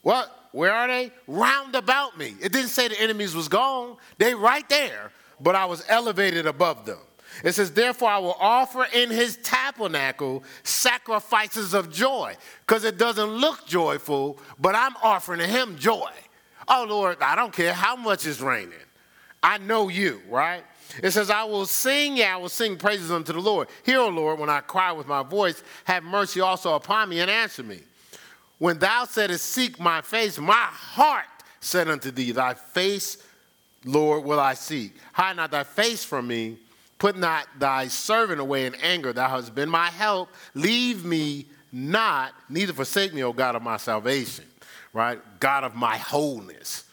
[0.03, 0.35] What?
[0.53, 1.13] Where are they?
[1.27, 2.35] Round about me.
[2.41, 3.99] It didn't say the enemies was gone.
[4.17, 6.99] They right there, but I was elevated above them.
[7.45, 12.37] It says, therefore I will offer in his tabernacle sacrifices of joy.
[12.67, 16.11] Because it doesn't look joyful, but I'm offering to him joy.
[16.67, 18.73] Oh Lord, I don't care how much is raining.
[19.43, 20.65] I know you, right?
[21.03, 23.69] It says, I will sing, yeah, I will sing praises unto the Lord.
[23.85, 27.31] Hear, O Lord, when I cry with my voice, have mercy also upon me and
[27.31, 27.81] answer me.
[28.59, 31.27] When thou saidst, Seek my face, my heart
[31.61, 33.19] said unto thee, Thy face,
[33.85, 34.97] Lord, will I seek.
[35.13, 36.57] Hide not thy face from me.
[36.99, 39.13] Put not thy servant away in anger.
[39.13, 40.31] Thou hast been my help.
[40.55, 44.45] Leave me not, neither forsake me, O God of my salvation.
[44.93, 45.21] Right?
[45.39, 46.85] God of my wholeness.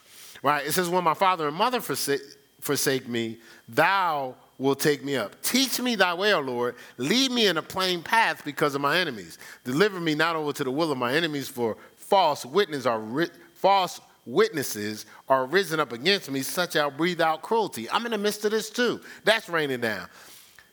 [0.43, 0.65] Right?
[0.67, 2.21] It says, When my father and mother forsake,
[2.65, 3.37] forsake me,
[3.69, 5.41] thou will take me up.
[5.41, 6.75] Teach me thy way, O Lord.
[6.97, 9.37] Lead me in a plain path because of my enemies.
[9.63, 13.29] Deliver me not over to the will of my enemies, for false witnesses are ri-
[13.53, 17.89] false witnesses are risen up against me, such I'll breathe out cruelty.
[17.89, 18.99] I'm in the midst of this too.
[19.23, 20.07] That's raining down.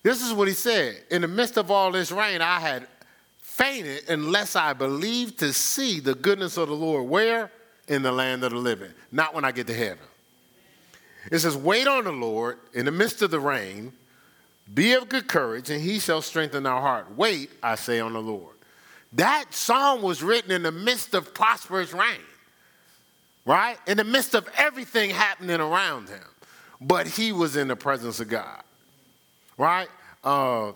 [0.03, 1.03] This is what he said.
[1.11, 2.87] In the midst of all this rain, I had
[3.39, 7.09] fainted unless I believed to see the goodness of the Lord.
[7.09, 7.51] Where?
[7.89, 8.93] In the land of the living.
[9.11, 9.99] Not when I get to heaven.
[11.31, 13.93] It says, Wait on the Lord in the midst of the rain,
[14.73, 17.17] be of good courage, and he shall strengthen our heart.
[17.17, 18.55] Wait, I say, on the Lord.
[19.15, 22.21] That psalm was written in the midst of prosperous rain,
[23.45, 23.77] right?
[23.87, 26.25] In the midst of everything happening around him.
[26.81, 28.63] But he was in the presence of God,
[29.59, 29.89] right?
[30.25, 30.73] Uh,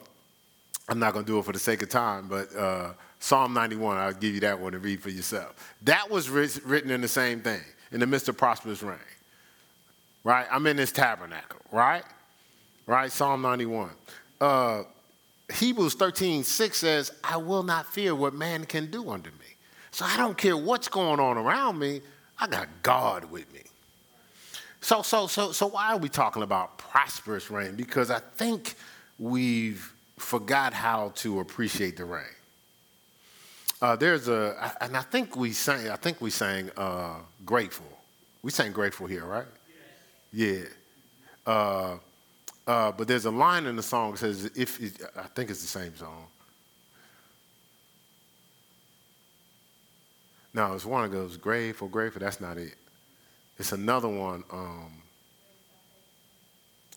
[0.88, 3.96] I'm not going to do it for the sake of time, but uh, Psalm 91,
[3.96, 5.74] I'll give you that one to read for yourself.
[5.82, 8.98] That was written in the same thing, in the midst of prosperous rain,
[10.26, 10.48] right?
[10.50, 12.02] I'm in this tabernacle, right?
[12.84, 13.12] Right?
[13.12, 13.90] Psalm 91.
[14.40, 14.82] Uh,
[15.54, 19.46] Hebrews 13, 6 says, I will not fear what man can do unto me.
[19.92, 22.00] So I don't care what's going on around me,
[22.40, 23.60] I got God with me.
[24.80, 27.76] So, so, so, so why are we talking about prosperous rain?
[27.76, 28.74] Because I think
[29.20, 32.24] we've forgot how to appreciate the rain.
[33.80, 37.86] Uh, there's a, and I think we sang, I think we sang uh, grateful.
[38.42, 39.46] We sang grateful here, right?
[40.36, 40.64] Yeah.
[41.46, 41.96] Uh,
[42.66, 45.62] uh, but there's a line in the song that says, if it, I think it's
[45.62, 46.26] the same song.
[50.52, 52.20] No, it's one that goes, grateful, grateful.
[52.20, 52.74] That's not it.
[53.58, 54.44] It's another one.
[54.52, 54.92] Um,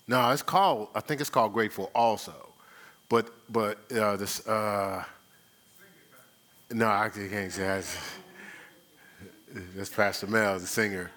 [0.05, 2.49] no, it's called, I think it's called Grateful also.
[3.07, 5.01] But, but uh, this, uh,
[6.71, 7.85] no, I can't say that.
[9.75, 11.09] That's Pastor Mel, the singer.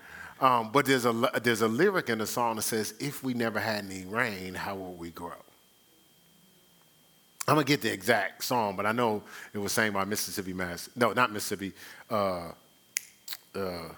[0.43, 3.61] Um, but there's a, there's a lyric in the song that says, If we never
[3.61, 5.31] had any rain, how will we grow?
[7.47, 9.23] I'm to get the exact song, but I know
[9.55, 10.91] it was sang by Mississippi Mass.
[10.97, 11.73] No, not Mississippi.
[12.11, 12.49] Uh,
[13.55, 13.89] uh,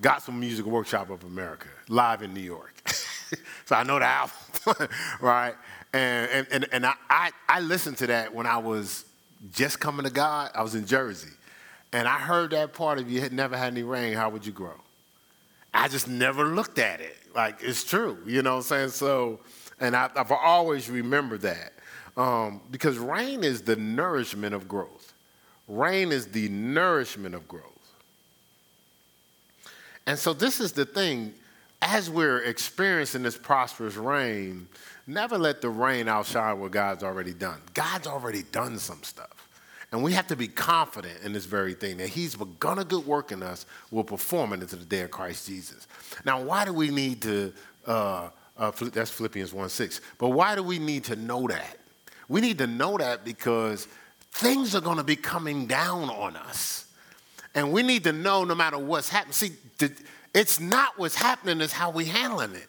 [0.00, 2.74] Gospel Music Workshop of America, live in New York.
[3.64, 4.88] so I know the album,
[5.20, 5.54] right?
[5.92, 9.04] And, and, and, and I, I, I listened to that when I was
[9.52, 10.50] just coming to God.
[10.54, 11.32] I was in Jersey.
[11.92, 14.52] And I heard that part of you had never had any rain, how would you
[14.52, 14.74] grow?
[15.76, 17.16] I just never looked at it.
[17.34, 18.88] Like, it's true, you know what I'm saying?
[18.90, 19.40] So,
[19.78, 21.72] and I, have always remembered that.
[22.16, 25.12] Um, because rain is the nourishment of growth.
[25.68, 27.64] Rain is the nourishment of growth.
[30.06, 31.34] And so, this is the thing
[31.82, 34.66] as we're experiencing this prosperous rain,
[35.06, 37.60] never let the rain outshine what God's already done.
[37.74, 39.35] God's already done some stuff.
[39.96, 43.06] And we have to be confident in this very thing that He's begun a good
[43.06, 45.86] work in us, will perform it into the day of Christ Jesus.
[46.26, 47.50] Now, why do we need to,
[47.86, 48.28] uh,
[48.58, 51.78] uh, that's Philippians 1 6, but why do we need to know that?
[52.28, 53.88] We need to know that because
[54.32, 56.84] things are going to be coming down on us.
[57.54, 59.32] And we need to know no matter what's happening.
[59.32, 59.52] See,
[60.34, 62.66] it's not what's happening, it's how we handling it.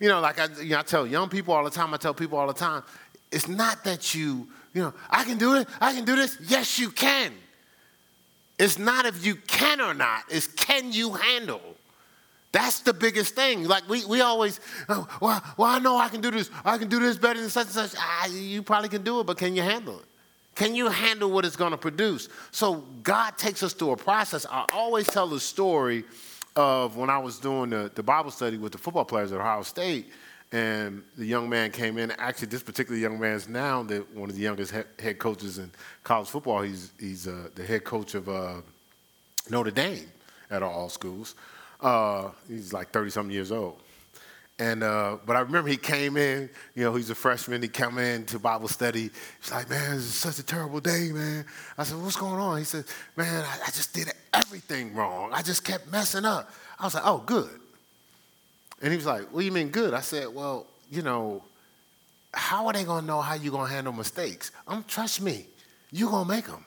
[0.00, 2.14] You know, like I, you know, I tell young people all the time, I tell
[2.14, 2.84] people all the time,
[3.30, 6.38] it's not that you you know, I can do it, I can do this.
[6.46, 7.32] Yes, you can.
[8.58, 11.60] It's not if you can or not, it's can you handle.
[12.52, 13.64] That's the biggest thing.
[13.64, 16.50] Like we, we always, oh, well, well, I know I can do this.
[16.64, 17.94] I can do this better than such and such.
[17.96, 20.04] Ah, you probably can do it, but can you handle it?
[20.54, 22.28] Can you handle what it's going to produce?
[22.50, 24.44] So God takes us through a process.
[24.50, 26.04] I always tell the story
[26.54, 29.62] of when I was doing the, the Bible study with the football players at Ohio
[29.62, 30.10] State
[30.52, 32.10] and the young man came in.
[32.12, 35.70] Actually, this particular young man is now the, one of the youngest head coaches in
[36.04, 36.60] college football.
[36.60, 38.56] He's, he's uh, the head coach of uh,
[39.48, 40.06] Notre Dame
[40.50, 41.34] at all schools.
[41.80, 43.80] Uh, he's like 30 something years old.
[44.58, 47.62] And, uh, but I remember he came in, you know, he's a freshman.
[47.62, 49.10] He came in to Bible study.
[49.40, 51.46] He's like, man, this is such a terrible day, man.
[51.78, 52.58] I said, what's going on?
[52.58, 52.84] He said,
[53.16, 55.30] man, I, I just did everything wrong.
[55.32, 56.50] I just kept messing up.
[56.78, 57.61] I was like, oh, good.
[58.82, 59.94] And he was like, What do you mean good?
[59.94, 61.42] I said, Well, you know,
[62.34, 64.50] how are they to know how you're going to handle mistakes?
[64.66, 65.46] Um, trust me,
[65.90, 66.64] you're going to make them.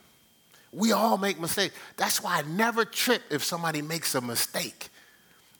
[0.71, 1.75] We all make mistakes.
[1.97, 4.89] That's why I never trip if somebody makes a mistake.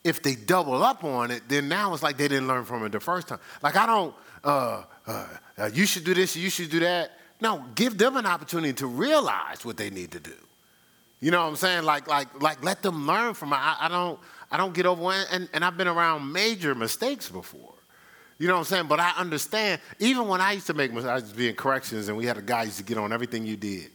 [0.04, 2.92] If they double up on it, then now it's like they didn't learn from it
[2.92, 3.40] the first time.
[3.64, 4.14] Like, I don't,
[4.44, 7.12] uh, uh, uh, you should do this, you should do that.
[7.42, 10.36] No, give them an opportunity to realize what they need to do.
[11.22, 11.84] You know what I'm saying?
[11.84, 13.56] Like, like, like, let them learn from it.
[13.56, 14.20] I, I don't,
[14.56, 17.74] I don't get over and, and I've been around major mistakes before.
[18.38, 18.88] You know what I'm saying?
[18.88, 21.56] But I understand, even when I used to make mistakes, I used to be in
[21.56, 23.92] corrections and we had a guy used to get on everything you did.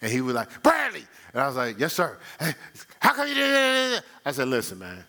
[0.00, 1.04] And he was like, Bradley.
[1.34, 2.16] And I was like, yes, sir.
[2.40, 2.54] Hey,
[3.00, 4.02] how come you did it?
[4.24, 5.04] I said, listen, man.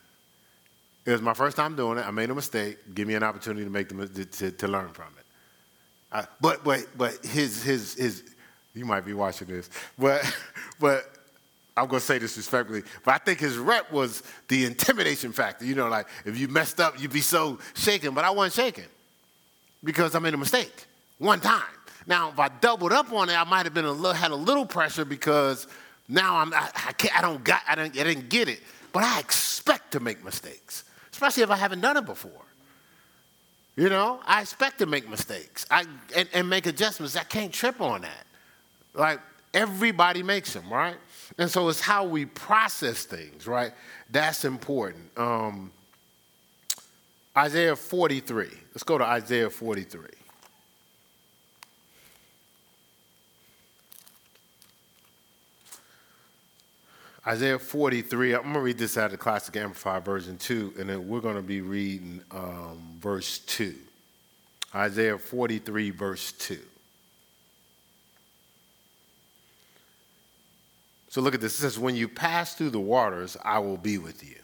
[1.05, 2.05] It was my first time doing it.
[2.05, 2.77] I made a mistake.
[2.93, 5.25] Give me an opportunity to make the, to, to learn from it.
[6.11, 8.23] I, but but but his his his
[8.73, 10.21] you might be watching this, but
[10.79, 11.18] but
[11.79, 15.65] I'm going to say this respectfully, but I think his rep was the intimidation factor.
[15.65, 18.85] You know, like if you messed up, you'd be so shaken, but I wasn't shaken
[19.83, 20.85] because I made a mistake
[21.17, 21.63] one time.
[22.05, 24.35] Now, if I doubled up on it, I might have been a little, had a
[24.35, 25.67] little pressure because
[26.07, 28.59] now I'm, I, I, can't, I don't got, I, don't, I didn't get it.
[28.91, 32.31] But I expect to make mistakes, especially if I haven't done it before.
[33.75, 37.15] You know, I expect to make mistakes I, and, and make adjustments.
[37.15, 38.25] I can't trip on that.
[38.93, 39.21] Like,
[39.53, 40.97] everybody makes them, right?
[41.37, 43.71] And so it's how we process things, right?
[44.09, 45.17] That's important.
[45.17, 45.71] Um,
[47.37, 48.47] Isaiah 43.
[48.73, 50.01] Let's go to Isaiah 43.
[57.27, 60.89] Isaiah 43, I'm going to read this out of the Classic Amplified Version 2, and
[60.89, 63.75] then we're going to be reading um, verse 2.
[64.73, 66.57] Isaiah 43, verse 2.
[71.09, 71.57] So look at this.
[71.57, 74.37] It says, When you pass through the waters, I will be with you,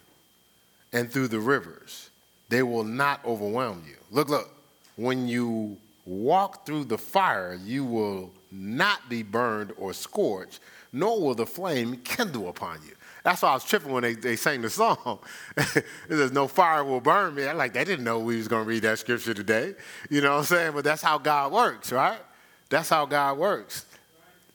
[0.92, 2.10] and through the rivers,
[2.48, 3.96] they will not overwhelm you.
[4.10, 4.50] Look, look.
[4.96, 5.76] When you
[6.06, 10.60] walk through the fire, you will not be burned or scorched,
[10.92, 12.92] nor will the flame kindle upon you.
[13.22, 15.18] That's why I was tripping when they, they sang the song.
[16.08, 17.44] There's no fire will burn me.
[17.44, 19.74] I like they didn't know we was gonna read that scripture today.
[20.08, 20.72] You know what I'm saying?
[20.74, 22.20] But that's how God works, right?
[22.68, 23.84] That's how God works.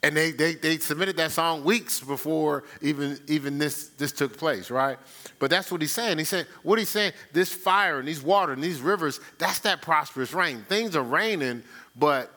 [0.04, 4.72] And they, they, they submitted that song weeks before even, even this, this took place,
[4.72, 4.98] right?
[5.38, 6.18] But that's what he's saying.
[6.18, 9.84] He said, what he's saying, this fire and these water and these rivers, that's that
[9.84, 10.66] prosperous rain.
[10.68, 11.62] Things are raining,
[11.96, 12.32] but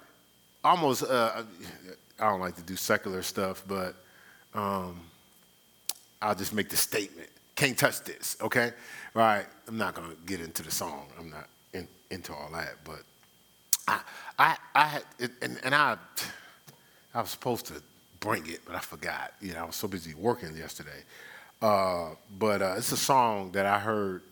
[0.63, 1.43] almost, uh,
[2.21, 3.95] I don't like to do secular stuff, but
[4.53, 5.01] um,
[6.21, 7.31] I'll just make the statement.
[7.57, 8.73] Can't touch this, okay?
[9.15, 9.47] Right?
[9.69, 11.07] I'm not to get into the song.
[11.19, 13.01] I'm not in, into all that, but
[13.89, 14.01] I,
[14.39, 15.01] I, I,
[15.41, 15.97] and, and I,
[17.15, 17.83] I was supposed to
[18.21, 19.33] bring it, but I forgot.
[19.41, 21.03] You know, I was so busy working yesterday.
[21.63, 24.23] Uh, but uh, it's a song that I heard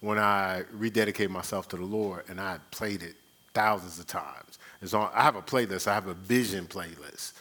[0.00, 3.16] when I rededicated myself to the Lord, and I played it
[3.54, 4.58] thousands of times.
[4.82, 5.86] It's on, I have a playlist.
[5.86, 7.32] I have a vision playlist.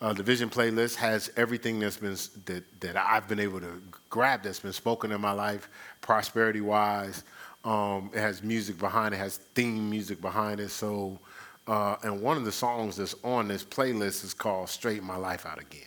[0.00, 4.42] Uh, the vision playlist has everything that's been that, that I've been able to grab
[4.42, 5.68] that's been spoken in my life,
[6.00, 7.24] prosperity wise.
[7.64, 10.70] Um, it has music behind it, has theme music behind it.
[10.70, 11.18] So
[11.68, 15.44] uh, and one of the songs that's on this playlist is called Straighten My Life
[15.44, 15.82] Out Again.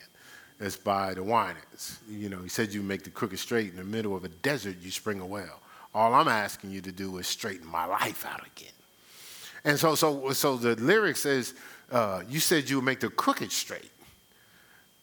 [0.60, 1.98] It's by the Winans.
[2.08, 4.76] You know, he said you make the crooked straight in the middle of a desert,
[4.80, 5.60] you spring a well.
[5.92, 8.72] All I'm asking you to do is straighten my life out again.
[9.64, 11.54] And so, so, so the lyric says,
[11.90, 13.90] uh, you said you would make the crooked straight.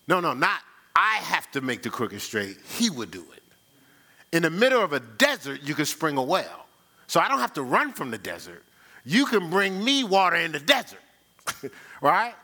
[0.07, 0.61] No, no, not
[0.95, 2.57] I have to make the crooked straight.
[2.77, 3.43] He would do it.
[4.31, 6.67] In the middle of a desert, you can spring a well.
[7.07, 8.63] So I don't have to run from the desert
[9.09, 10.99] you can bring me water in the desert,
[12.01, 12.35] right?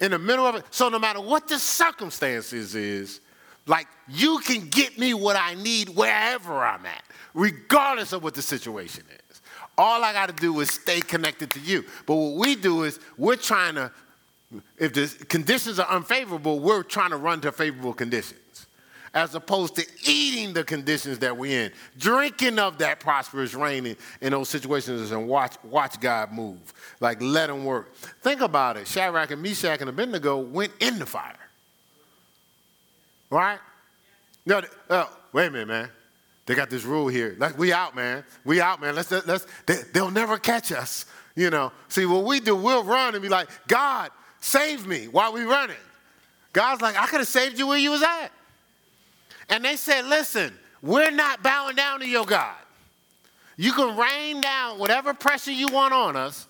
[0.00, 0.64] In the middle of it.
[0.70, 3.20] So no matter what the circumstances is,
[3.66, 7.02] like you can get me what I need wherever I'm at,
[7.32, 9.40] regardless of what the situation is.
[9.78, 11.86] All I got to do is stay connected to you.
[12.04, 13.90] But what we do is we're trying to,
[14.76, 18.40] if the conditions are unfavorable, we're trying to run to favorable conditions
[19.12, 23.96] as opposed to eating the conditions that we're in, drinking of that prosperous rain in,
[24.20, 26.72] in those situations and watch, watch God move.
[27.00, 27.94] Like, let him work.
[28.22, 28.86] Think about it.
[28.86, 31.34] Shadrach and Meshach and Abednego went in the fire.
[33.30, 33.58] Right?
[34.46, 35.88] No, oh, wait a minute, man.
[36.46, 37.36] They got this rule here.
[37.38, 38.24] Like, we out, man.
[38.44, 38.94] We out, man.
[38.94, 41.06] Let's, let's, they, they'll never catch us.
[41.36, 45.32] You know, see, what we do, we'll run and be like, God, save me while
[45.32, 45.76] we running.
[46.52, 48.30] God's like, I could have saved you where you was at.
[49.50, 52.56] And they said, listen, we're not bowing down to your God.
[53.56, 56.46] You can rain down whatever pressure you want on us,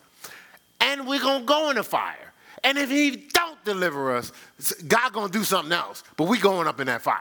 [0.81, 2.33] and we're going to go in the fire.
[2.63, 4.31] And if he don't deliver us,
[4.87, 6.05] God going to do something else.
[6.17, 7.21] But we going up in that fire.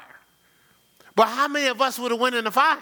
[1.15, 2.77] But how many of us would have went in the fire?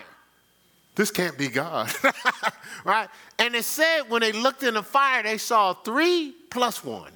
[0.95, 1.93] This can't be God.
[2.83, 3.07] right?
[3.37, 7.11] And it said when they looked in the fire, they saw three plus one.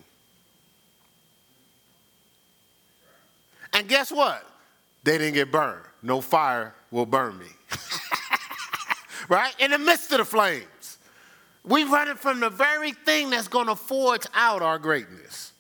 [3.73, 4.45] And guess what?
[5.03, 5.85] They didn't get burned.
[6.01, 7.47] No fire will burn me.
[9.29, 9.53] right?
[9.59, 10.97] In the midst of the flames.
[11.63, 15.53] We running from the very thing that's going to forge out our greatness.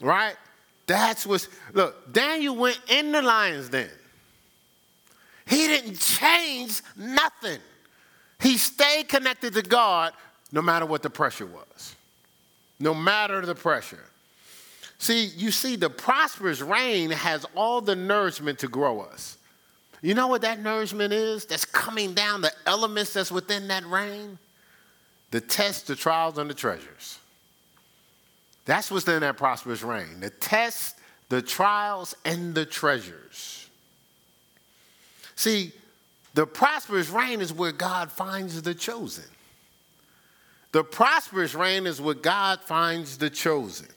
[0.00, 0.34] Right?
[0.86, 3.88] That's what's, look, Daniel went in the lion's den.
[5.46, 7.58] He didn't change nothing.
[8.40, 10.12] He stayed connected to God
[10.52, 11.94] no matter what the pressure was.
[12.78, 14.04] No matter the pressure.
[15.00, 19.38] See, you see, the prosperous rain has all the nourishment to grow us.
[20.02, 24.38] You know what that nourishment is that's coming down, the elements that's within that rain?
[25.30, 27.18] The tests, the trials, and the treasures.
[28.66, 30.20] That's what's in that prosperous rain.
[30.20, 33.70] The tests, the trials, and the treasures.
[35.34, 35.72] See,
[36.34, 39.24] the prosperous rain is where God finds the chosen.
[40.72, 43.88] The prosperous rain is where God finds the chosen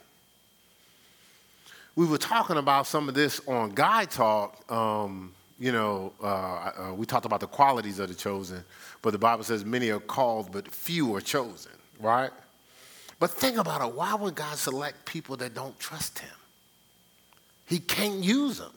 [1.96, 4.72] we were talking about some of this on Guy Talk.
[4.72, 8.64] Um, you know, uh, uh, we talked about the qualities of the chosen,
[9.02, 12.32] but the Bible says many are called, but few are chosen, right?
[13.20, 13.94] But think about it.
[13.96, 16.30] Why would God select people that don't trust Him?
[17.74, 18.72] he can't use them.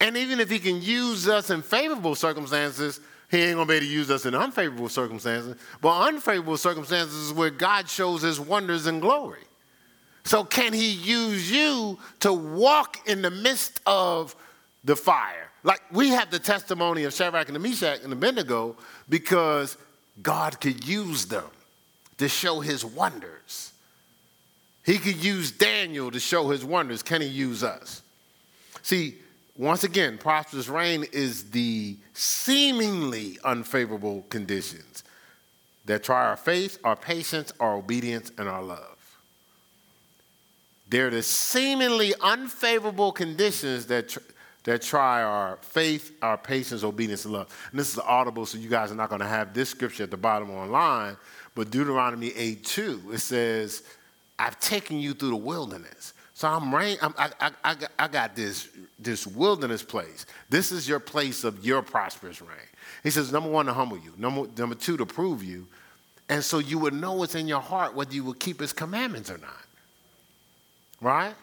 [0.00, 3.86] And even if he can use us in favorable circumstances, he ain't gonna be able
[3.86, 5.56] to use us in unfavorable circumstances.
[5.80, 9.40] But unfavorable circumstances is where God shows his wonders and glory.
[10.24, 14.34] So, can he use you to walk in the midst of
[14.82, 15.50] the fire?
[15.64, 18.76] Like we have the testimony of Shadrach and the Meshach and Abednego
[19.08, 19.76] because
[20.22, 21.44] God could use them
[22.18, 23.72] to show his wonders.
[24.84, 27.02] He could use Daniel to show his wonders.
[27.02, 28.02] Can he use us?
[28.82, 29.16] See,
[29.56, 35.04] once again, prosperous rain is the seemingly unfavorable conditions
[35.86, 38.93] that try our faith, our patience, our obedience, and our love.
[40.94, 44.20] They're the seemingly unfavorable conditions that, tr-
[44.62, 47.52] that try our faith, our patience, obedience, and love.
[47.72, 50.12] And this is audible, so you guys are not going to have this scripture at
[50.12, 51.16] the bottom online,
[51.56, 53.82] but Deuteronomy 8 2, it says,
[54.38, 56.12] I've taken you through the wilderness.
[56.34, 56.96] So I'm rain.
[57.02, 58.68] I'm, I, I, I, I got this,
[59.00, 60.26] this wilderness place.
[60.48, 62.68] This is your place of your prosperous rain.
[63.02, 64.12] He says, number one, to humble you.
[64.16, 65.66] Number, number two, to prove you.
[66.28, 69.28] And so you would know what's in your heart whether you would keep his commandments
[69.28, 69.63] or not.
[71.04, 71.34] Right?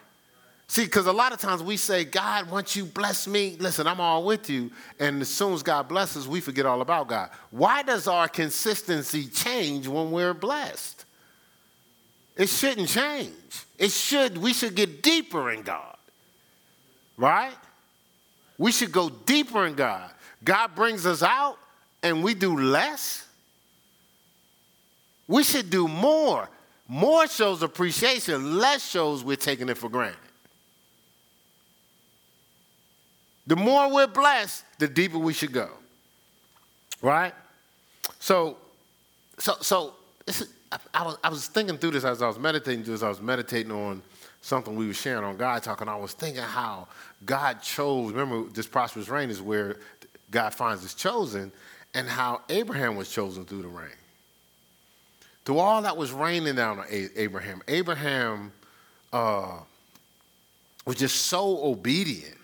[0.66, 4.00] See, because a lot of times we say, God, once you bless me, listen, I'm
[4.00, 4.72] all with you.
[4.98, 7.30] And as soon as God blesses, we forget all about God.
[7.52, 11.04] Why does our consistency change when we're blessed?
[12.36, 13.30] It shouldn't change.
[13.78, 15.96] It should, we should get deeper in God.
[17.16, 17.54] Right?
[18.58, 20.10] We should go deeper in God.
[20.42, 21.56] God brings us out
[22.02, 23.28] and we do less.
[25.28, 26.48] We should do more.
[26.92, 30.18] More shows appreciation, less shows we're taking it for granted.
[33.46, 35.70] The more we're blessed, the deeper we should go.
[37.00, 37.32] Right?
[38.20, 38.58] So,
[39.38, 39.94] so, so
[40.26, 43.02] is, I, I, was, I was thinking through this as I was meditating this.
[43.02, 44.02] I was meditating on
[44.42, 46.88] something we were sharing on God Talk, and I was thinking how
[47.24, 48.12] God chose.
[48.12, 49.78] Remember, this prosperous rain is where
[50.30, 51.52] God finds his chosen,
[51.94, 53.88] and how Abraham was chosen through the rain.
[55.44, 56.86] Through all that was raining down on
[57.16, 58.52] Abraham, Abraham
[59.12, 59.58] uh,
[60.86, 62.36] was just so obedient.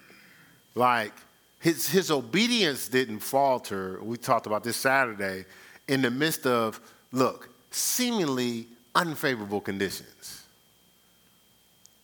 [0.74, 1.12] Like
[1.60, 4.00] his, his obedience didn't falter.
[4.02, 5.44] We talked about this Saturday
[5.86, 6.80] in the midst of,
[7.12, 10.44] look, seemingly unfavorable conditions.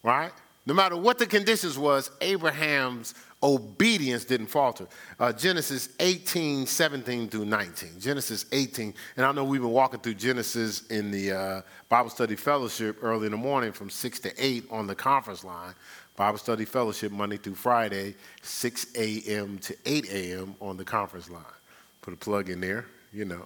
[0.03, 0.33] Right?
[0.67, 3.15] No matter what the conditions was, Abraham's
[3.45, 4.89] obedience didn't falter.
[5.21, 8.01] Uh, Genesis 18, 17 through 19.
[8.01, 12.35] Genesis 18, and I know we've been walking through Genesis in the uh, Bible study
[12.35, 15.75] fellowship early in the morning from 6 to 8 on the conference line.
[16.17, 19.59] Bible study fellowship Monday through Friday, 6 a.m.
[19.59, 20.55] to 8 a.m.
[20.61, 21.43] on the conference line.
[22.03, 23.45] Put a plug in there, you know.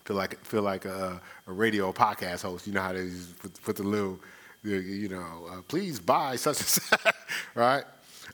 [0.04, 2.66] feel like feel like a, a radio podcast host.
[2.66, 4.18] You know how they put, put the little,
[4.64, 7.14] you know, uh, please buy such and such,
[7.54, 7.84] right?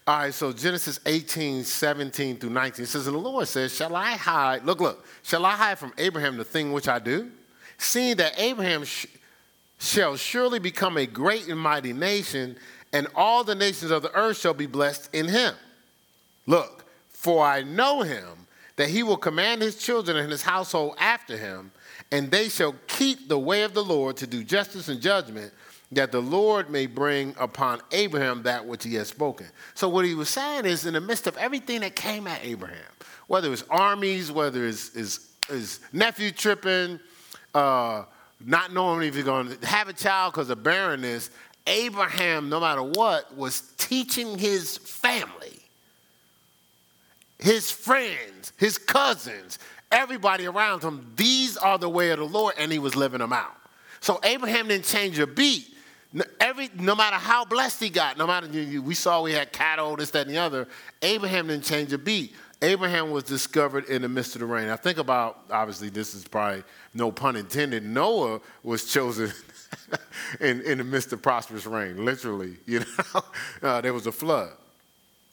[0.07, 4.13] All right, so Genesis 18, 17 through 19 says, And the Lord says, Shall I
[4.13, 7.31] hide, look, look, shall I hide from Abraham the thing which I do?
[7.79, 9.07] Seeing that Abraham sh-
[9.79, 12.57] shall surely become a great and mighty nation,
[12.93, 15.55] and all the nations of the earth shall be blessed in him.
[16.47, 21.37] Look, for I know him that he will command his children and his household after
[21.37, 21.71] him,
[22.11, 25.53] and they shall keep the way of the Lord to do justice and judgment,
[25.93, 29.47] that the Lord may bring upon Abraham that which he has spoken.
[29.75, 32.79] So, what he was saying is, in the midst of everything that came at Abraham,
[33.27, 37.01] whether it's armies, whether it's his, his nephew tripping,
[37.55, 38.05] uh,
[38.45, 41.31] not knowing if he's going to have a child because of barrenness,
[41.67, 45.61] Abraham, no matter what, was teaching his family
[47.41, 49.59] his friends, his cousins,
[49.91, 53.33] everybody around him, these are the way of the Lord, and he was living them
[53.33, 53.57] out.
[54.01, 55.67] So Abraham didn't change a beat.
[56.41, 58.49] Every, no matter how blessed he got, no matter,
[58.83, 60.67] we saw we had cattle, this, that, and the other,
[61.03, 62.35] Abraham didn't change a beat.
[62.63, 64.69] Abraham was discovered in the midst of the rain.
[64.69, 67.85] I think about, obviously, this is probably no pun intended.
[67.85, 69.33] Noah was chosen
[70.41, 72.57] in, in the midst of prosperous rain, literally.
[72.67, 72.81] You
[73.15, 73.23] know,
[73.63, 74.51] uh, there was a flood.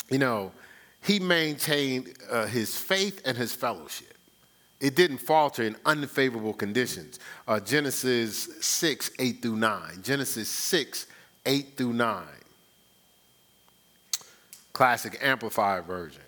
[0.10, 0.52] You know,
[1.02, 4.17] he maintained uh, his faith and his fellowship.
[4.80, 7.20] It didn't falter in unfavorable conditions.
[7.48, 10.04] Uh, Genesis 6, 8 through 9.
[10.04, 11.08] Genesis 6,
[11.46, 12.24] 8 through 9.
[14.74, 16.22] Classic Amplified Version.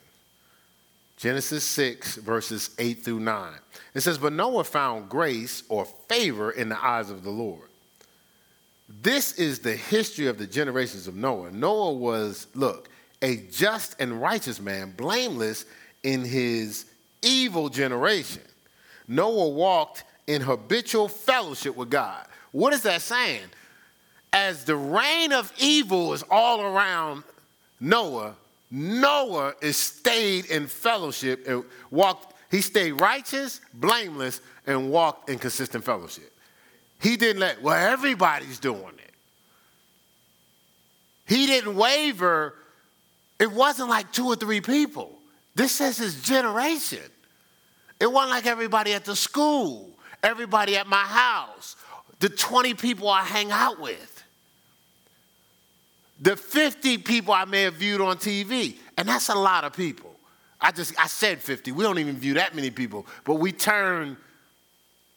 [1.17, 3.53] Genesis 6, verses 8 through 9.
[3.93, 7.67] It says, But Noah found grace or favor in the eyes of the Lord.
[8.87, 11.51] This is the history of the generations of Noah.
[11.51, 12.89] Noah was, look,
[13.21, 15.65] a just and righteous man, blameless
[16.03, 16.85] in his
[17.21, 18.41] evil generation.
[19.07, 22.25] Noah walked in habitual fellowship with God.
[22.51, 23.47] What is that saying?
[24.33, 27.23] as the reign of evil is all around
[27.79, 28.35] Noah,
[28.71, 35.83] Noah is stayed in fellowship and walked, he stayed righteous, blameless, and walked in consistent
[35.83, 36.31] fellowship.
[36.99, 39.13] He didn't let, well, everybody's doing it.
[41.25, 42.55] He didn't waver.
[43.39, 45.18] It wasn't like two or three people.
[45.59, 47.03] This says his generation.
[47.99, 49.89] It wasn't like everybody at the school,
[50.23, 51.75] everybody at my house,
[52.19, 54.23] the 20 people I hang out with
[56.21, 60.15] the 50 people I may have viewed on TV, and that's a lot of people.
[60.61, 61.73] I just I said 50.
[61.73, 64.15] We don't even view that many people, but we turn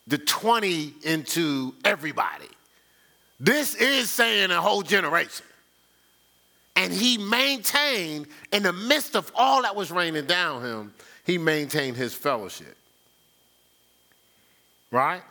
[0.08, 2.48] the 20 into everybody.
[3.38, 5.46] This is saying a whole generation.
[6.74, 10.94] And he maintained, in the midst of all that was raining down him,
[11.24, 12.76] he maintained his fellowship.
[14.90, 15.22] Right?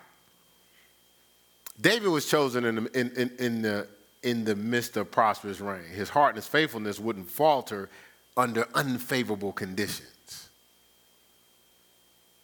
[1.80, 3.88] David was chosen in the, in, in, in the
[4.24, 5.84] in the midst of prosperous rain.
[5.84, 7.90] His heart and his faithfulness wouldn't falter
[8.38, 10.50] under unfavorable conditions.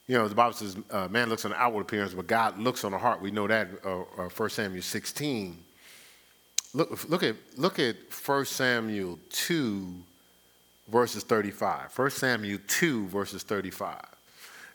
[0.07, 2.83] You know, the Bible says, uh, man looks on the outward appearance, but God looks
[2.83, 3.21] on the heart.
[3.21, 5.63] We know that, uh, uh, 1 Samuel 16.
[6.77, 9.93] Look, look, at, look at 1 Samuel 2,
[10.89, 11.97] verses 35.
[11.97, 13.99] 1 Samuel 2, verses 35.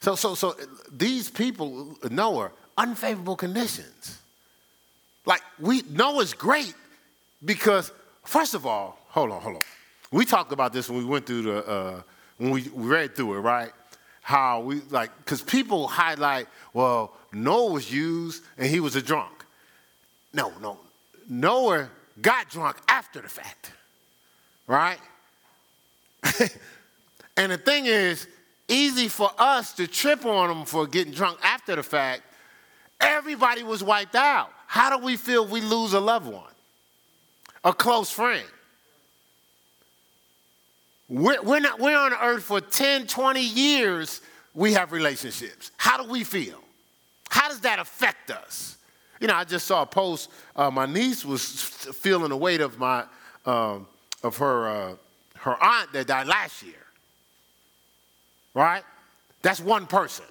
[0.00, 0.57] So, so, so
[0.90, 4.18] these people, Noah, unfavorable conditions.
[5.26, 6.74] Like, we, Noah's great,
[7.44, 7.92] because,
[8.24, 9.62] first of all, hold on, hold on.
[10.11, 12.03] We talked about this when we went through the, uh,
[12.38, 13.70] when we read through it, right?
[14.22, 19.44] How we, like, because people highlight, well, Noah was used and he was a drunk.
[20.32, 20.78] No, no.
[21.41, 21.89] Noah
[22.20, 23.72] got drunk after the fact,
[24.66, 24.99] right?
[27.37, 28.26] and the thing is,
[28.68, 32.22] easy for us to trip on them for getting drunk after the fact.
[33.01, 34.51] Everybody was wiped out.
[34.66, 36.53] How do we feel we lose a loved one?
[37.64, 38.47] a close friend.
[41.09, 44.20] We're, we're, not, we're on earth for 10, 20 years,
[44.55, 45.70] we have relationships.
[45.76, 46.59] How do we feel?
[47.28, 48.78] How does that affect us?
[49.23, 50.31] You know, I just saw a post.
[50.57, 53.05] Uh, my niece was feeling the weight of my
[53.47, 53.87] um,
[54.25, 54.95] of her uh,
[55.37, 56.75] her aunt that died last year.
[58.53, 58.83] Right?
[59.41, 60.25] That's one person.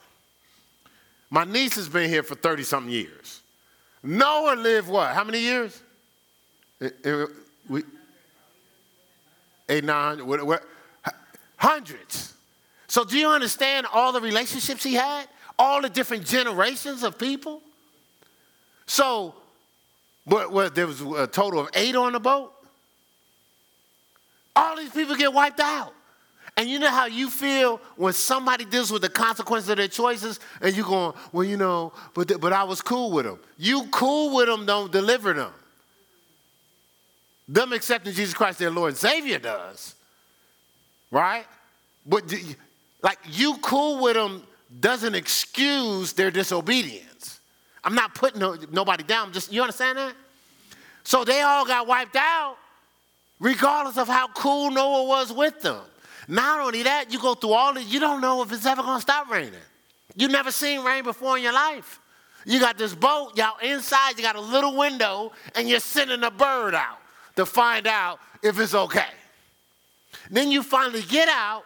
[1.30, 3.40] My niece has been here for 30 something years.
[4.04, 5.14] Noah lived what?
[5.14, 5.82] How many years?
[6.82, 7.30] It, it,
[7.70, 7.84] we,
[9.70, 10.64] eight, nine, what, what,
[11.56, 12.34] hundreds.
[12.88, 15.28] So, do you understand all the relationships he had?
[15.58, 17.62] All the different generations of people?
[18.86, 19.36] So,
[20.26, 22.54] but, what, there was a total of eight on the boat?
[24.56, 25.94] All these people get wiped out.
[26.58, 30.40] And you know how you feel when somebody deals with the consequences of their choices
[30.62, 33.40] and you're going, well, you know, but, but I was cool with them.
[33.58, 35.52] You cool with them, don't deliver them.
[37.48, 39.96] Them accepting Jesus Christ their Lord and Savior does.
[41.10, 41.46] Right?
[42.06, 42.34] But
[43.02, 44.44] like you cool with them
[44.80, 47.41] doesn't excuse their disobedience.
[47.84, 49.34] I'm not putting no, nobody down.
[49.34, 50.14] Just you understand that?
[51.04, 52.58] So they all got wiped out,
[53.40, 55.82] regardless of how cool Noah was with them.
[56.28, 59.02] Not only that, you go through all this, you don't know if it's ever gonna
[59.02, 59.54] stop raining.
[60.16, 62.00] You never seen rain before in your life.
[62.46, 66.32] You got this boat, y'all inside, you got a little window, and you're sending a
[66.32, 67.00] bird out
[67.36, 69.10] to find out if it's okay.
[70.30, 71.64] Then you finally get out.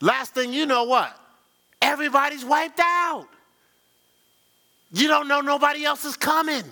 [0.00, 1.18] Last thing you know, what?
[1.80, 3.26] Everybody's wiped out.
[4.92, 6.64] You don't know nobody else is coming.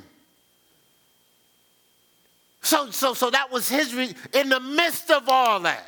[2.62, 5.86] So, so, so that was his, re- in the midst of all that.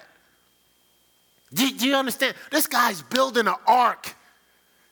[1.52, 2.34] Do, do you understand?
[2.50, 4.14] This guy's building an ark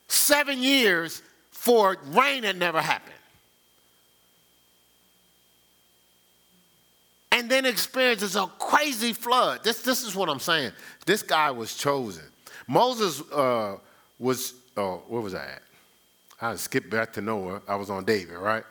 [0.09, 3.13] seven years for rain that never happened.
[7.37, 9.63] and then experiences a crazy flood.
[9.63, 10.73] This, this is what I'm saying.
[11.05, 12.25] This guy was chosen.
[12.67, 13.77] Moses uh,
[14.19, 15.63] was, oh, where was I at?
[16.41, 17.63] I skipped back to Noah.
[17.67, 18.65] I was on David, right?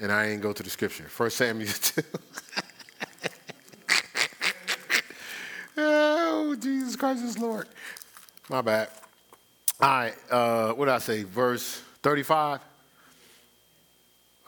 [0.00, 1.04] And I ain't go to the scripture.
[1.04, 2.02] First Samuel 2.
[5.76, 7.68] oh, Jesus Christ is Lord.
[8.48, 8.88] My bad.
[9.80, 11.22] All right, uh, what did I say?
[11.22, 12.60] Verse 35?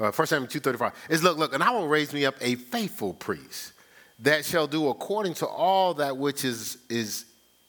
[0.01, 3.13] uh, 1 Samuel 2.35, is look, look, and I will raise me up a faithful
[3.13, 3.73] priest
[4.21, 7.27] that shall do according to all that which is, is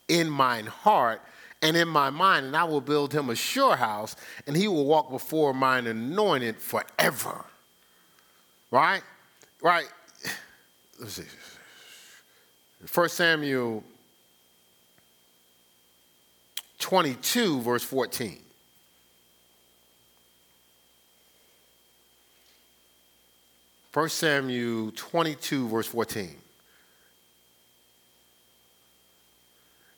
[0.08, 1.22] in mine heart
[1.62, 4.16] and in my mind, and I will build him a sure house,
[4.48, 7.46] and he will walk before mine anointed forever.
[8.72, 9.04] Right?
[9.62, 9.88] Right?
[11.00, 11.24] Let's see.
[12.86, 13.84] First Samuel
[16.80, 18.40] 22, verse 14.
[23.94, 26.41] 1 Samuel 22, verse 14.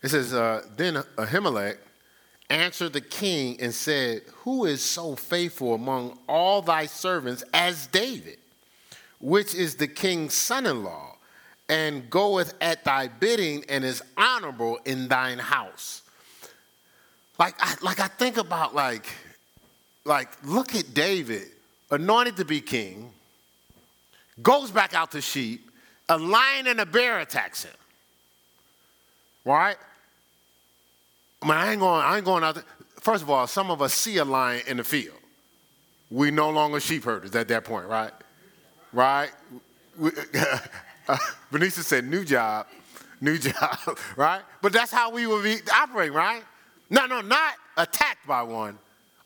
[0.03, 1.77] It says, uh, Then Ahimelech
[2.49, 8.37] answered the king and said, Who is so faithful among all thy servants as David,
[9.19, 11.15] which is the king's son in law,
[11.69, 16.01] and goeth at thy bidding and is honorable in thine house?
[17.39, 19.07] Like I, like I think about like,
[20.03, 21.47] like look at David,
[21.89, 23.09] anointed to be king,
[24.41, 25.71] goes back out to sheep,
[26.09, 27.73] a lion and a bear attacks him.
[29.45, 29.77] Right?
[31.43, 32.63] I mean, I ain't going, I ain't going out there.
[33.01, 35.17] First of all, some of us see a lion in the field.
[36.09, 38.11] We no longer sheep herders at that point, right?
[38.93, 39.29] Right?
[39.97, 40.11] We,
[41.69, 42.67] said, new job,
[43.19, 44.41] new job, right?
[44.61, 46.43] But that's how we would be operating, right?
[46.89, 48.77] No, no, not attacked by one.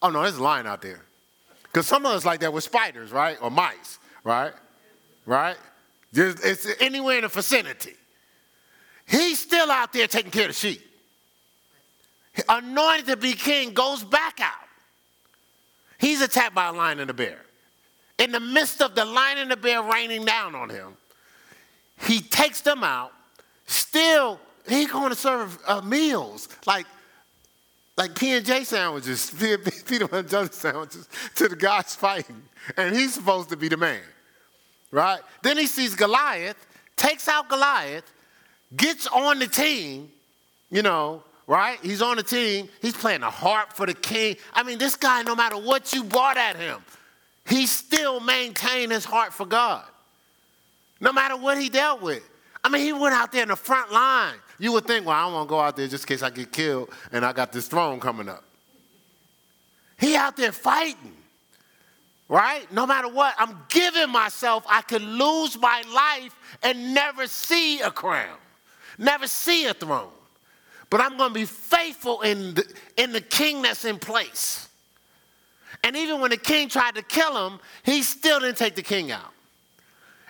[0.01, 1.01] Oh, no, there's a lion out there.
[1.63, 3.37] Because some of us like that with spiders, right?
[3.41, 4.53] Or mice, right?
[5.27, 5.57] Right?
[6.13, 7.93] Just, it's anywhere in the vicinity.
[9.05, 10.86] He's still out there taking care of the sheep
[12.49, 14.67] anointed to be king, goes back out.
[15.99, 17.39] He's attacked by a lion and a bear.
[18.19, 20.93] In the midst of the lion and the bear raining down on him,
[22.01, 23.11] he takes them out.
[23.65, 26.85] Still, he's going to serve uh, meals like
[27.97, 29.31] like P&J sandwiches,
[29.87, 32.43] Peter and Johnny sandwiches to the guys fighting.
[32.77, 34.01] And he's supposed to be the man,
[34.91, 35.19] right?
[35.41, 36.63] Then he sees Goliath,
[36.95, 38.11] takes out Goliath,
[38.75, 40.11] gets on the team,
[40.69, 41.79] you know, right?
[41.81, 42.67] He's on the team.
[42.81, 44.35] He's playing the harp for the king.
[44.53, 46.81] I mean, this guy, no matter what you brought at him,
[47.47, 49.85] he still maintained his heart for God.
[50.99, 52.27] No matter what he dealt with.
[52.63, 54.35] I mean, he went out there in the front line.
[54.59, 56.29] You would think, well, I don't want to go out there just in case I
[56.29, 58.43] get killed and I got this throne coming up.
[59.97, 61.15] He out there fighting,
[62.27, 62.69] right?
[62.73, 67.89] No matter what, I'm giving myself, I could lose my life and never see a
[67.89, 68.37] crown,
[68.97, 70.09] never see a throne
[70.89, 74.67] but I'm going to be faithful in the, in the king that's in place.
[75.83, 79.11] And even when the king tried to kill him, he still didn't take the king
[79.11, 79.33] out.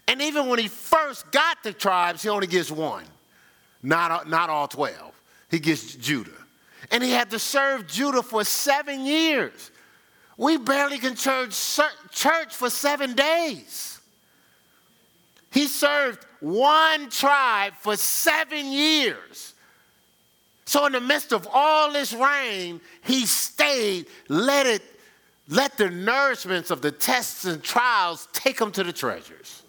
[0.07, 3.03] And even when he first got the tribes, he only gets one,
[3.83, 4.95] not, not all 12.
[5.49, 6.31] He gets Judah.
[6.91, 9.71] And he had to serve Judah for seven years.
[10.37, 11.79] We barely can church,
[12.11, 13.99] church for seven days.
[15.51, 19.55] He served one tribe for seven years.
[20.67, 24.81] So in the midst of all this rain, he stayed, let it,
[25.47, 29.63] let the nourishments of the tests and trials take him to the treasures.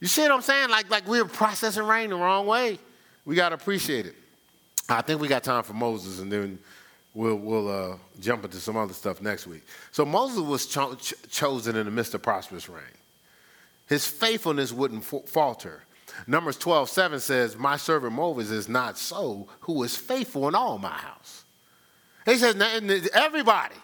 [0.00, 0.70] You see what I'm saying?
[0.70, 2.78] Like, like we're processing rain the wrong way.
[3.26, 4.14] We got to appreciate it.
[4.88, 6.58] I think we got time for Moses, and then
[7.12, 9.64] we'll, we'll uh, jump into some other stuff next week.
[9.92, 12.82] So Moses was cho- ch- chosen in the midst of prosperous rain.
[13.86, 15.82] His faithfulness wouldn't falter.
[16.26, 20.78] Numbers 12, 7 says, My servant Moses is not so, who is faithful in all
[20.78, 21.44] my house.
[22.24, 22.56] He says,
[23.14, 23.76] everybody,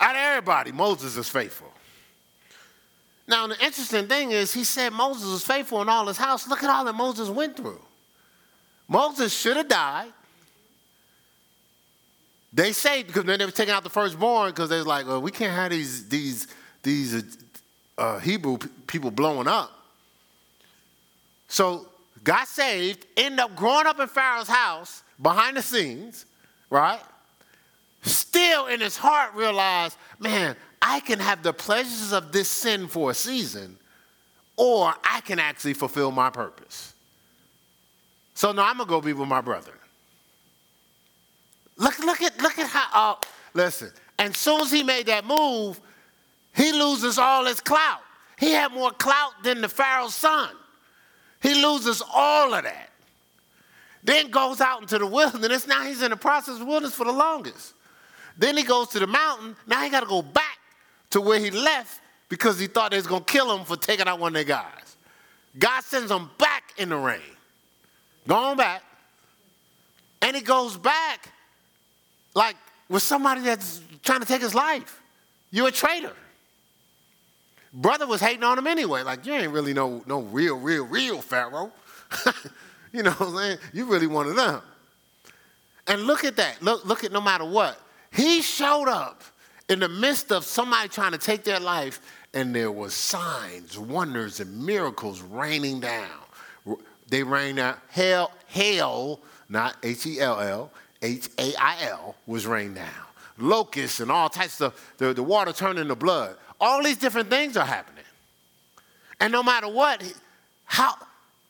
[0.00, 1.72] out of everybody, Moses is faithful.
[3.26, 6.48] Now, the interesting thing is, he said Moses was faithful in all his house.
[6.48, 7.80] Look at all that Moses went through.
[8.88, 10.12] Moses should have died.
[12.52, 15.22] They say, because then they were taking out the firstborn, because they was like, well,
[15.22, 16.48] we can't have these, these,
[16.82, 17.38] these
[17.96, 19.70] uh, Hebrew people blowing up.
[21.54, 21.86] So
[22.24, 26.26] got saved, ended up growing up in Pharaoh's house behind the scenes,
[26.68, 26.98] right?
[28.02, 33.12] Still in his heart realized, man, I can have the pleasures of this sin for
[33.12, 33.76] a season,
[34.56, 36.92] or I can actually fulfill my purpose.
[38.34, 39.74] So now I'm gonna go be with my brother.
[41.76, 43.12] Look, look at, look at how.
[43.12, 43.16] Uh,
[43.52, 45.80] listen, and soon as he made that move,
[46.52, 48.00] he loses all his clout.
[48.40, 50.50] He had more clout than the Pharaoh's son.
[51.44, 52.88] He loses all of that.
[54.02, 55.66] Then goes out into the wilderness.
[55.66, 57.74] Now he's in the process of wilderness for the longest.
[58.38, 59.54] Then he goes to the mountain.
[59.66, 60.58] Now he got to go back
[61.10, 64.08] to where he left because he thought they was going to kill him for taking
[64.08, 64.96] out one of their guys.
[65.58, 67.20] God sends him back in the rain.
[68.26, 68.82] Going back.
[70.22, 71.28] And he goes back
[72.34, 72.56] like
[72.88, 75.02] with somebody that's trying to take his life.
[75.50, 76.14] You're a traitor
[77.74, 79.02] brother was hating on him anyway.
[79.02, 81.72] Like, you ain't really no, no real, real, real Pharaoh.
[82.92, 83.58] you know what I'm saying?
[83.72, 84.62] You really one of them.
[85.86, 86.62] And look at that.
[86.62, 87.80] Look, look at no matter what.
[88.10, 89.22] He showed up
[89.68, 92.00] in the midst of somebody trying to take their life,
[92.32, 96.08] and there was signs, wonders, and miracles raining down.
[97.08, 97.76] They rained down.
[97.90, 100.70] Hail, hail, not H-E-L-L,
[101.02, 102.88] H-A-I-L was rained down.
[103.36, 106.36] Locusts and all types of the, the water turned into blood.
[106.60, 108.04] All these different things are happening.
[109.20, 110.02] And no matter what,
[110.64, 110.94] how,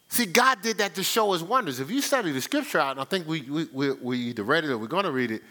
[0.09, 1.81] see, God did that to show us wonders.
[1.81, 4.65] If you study the scripture out, and I think we, we, we, we either read
[4.65, 5.43] it or we're going to read it,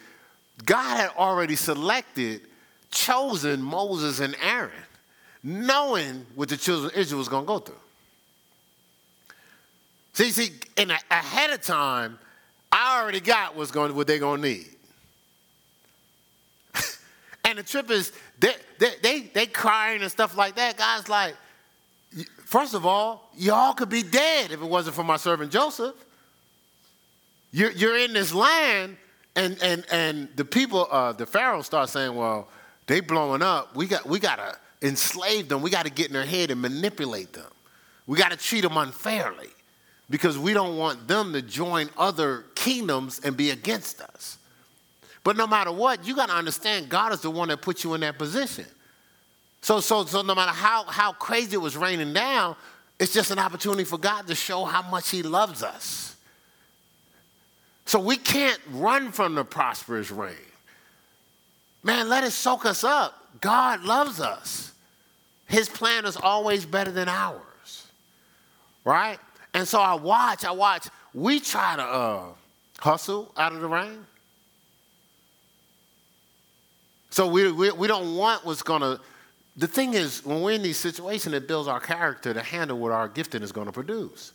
[0.66, 2.42] God had already selected,
[2.92, 4.72] chosen Moses and Aaron,
[5.44, 7.76] knowing what the children of Israel was going to go through.
[10.14, 12.20] See, see, and ahead of time,
[12.72, 14.68] I already got what's going, what they're going to need.
[17.46, 18.12] and the trip is,
[18.44, 20.76] they, they, they, they crying and stuff like that.
[20.76, 21.34] God's like,
[22.44, 25.96] first of all, y'all could be dead if it wasn't for my servant Joseph.
[27.54, 28.98] You're, you're in this land,
[29.38, 32.50] and, and, and the people, uh, the Pharaoh start saying, well,
[32.88, 33.78] they blowing up.
[33.78, 35.62] We got, we got to enslave them.
[35.62, 37.50] We got to get in their head and manipulate them.
[38.08, 39.52] We got to treat them unfairly
[40.10, 44.38] because we don't want them to join other kingdoms and be against us.
[45.24, 47.94] But no matter what, you got to understand God is the one that put you
[47.94, 48.66] in that position.
[49.62, 52.56] So, so, so no matter how, how crazy it was raining down,
[53.00, 56.16] it's just an opportunity for God to show how much He loves us.
[57.86, 60.36] So we can't run from the prosperous rain.
[61.84, 63.14] Man, let it soak us up.
[63.42, 64.72] God loves us.
[65.48, 67.88] His plan is always better than ours.
[68.86, 69.20] Right?
[69.54, 70.88] And so I watch, I watch.
[71.14, 72.24] We try to uh,
[72.80, 74.06] hustle out of the rain.
[77.14, 79.00] So we, we, we don't want what's going to
[79.56, 82.92] the thing is, when we're in these situations, it builds our character to handle what
[82.92, 84.34] our gifting is going to produce.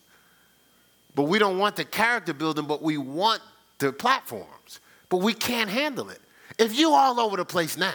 [1.17, 3.43] But we don't want the character building, but we want
[3.81, 4.79] the platforms.
[5.09, 6.21] But we can't handle it.
[6.57, 7.93] If you all over the place now,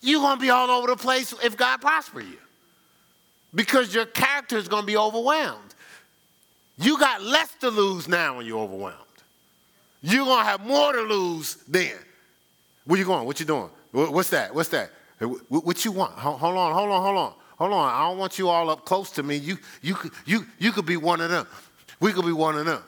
[0.00, 2.38] you're going to be all over the place if God prosper you.
[3.54, 5.76] Because your character is going to be overwhelmed.
[6.76, 8.96] You got less to lose now when you're overwhelmed.
[10.02, 11.94] You're going to have more to lose then.
[12.86, 13.26] Where you going?
[13.26, 13.70] What you doing?
[13.92, 14.54] What's that?
[14.54, 14.90] What's that?
[15.48, 16.12] What you want?
[16.12, 17.34] Hold on, hold on, hold on.
[17.58, 17.92] Hold on.
[17.92, 19.36] I don't want you all up close to me.
[19.36, 21.46] You, you, could, you, you could be one of them.
[22.00, 22.82] We could be one of them.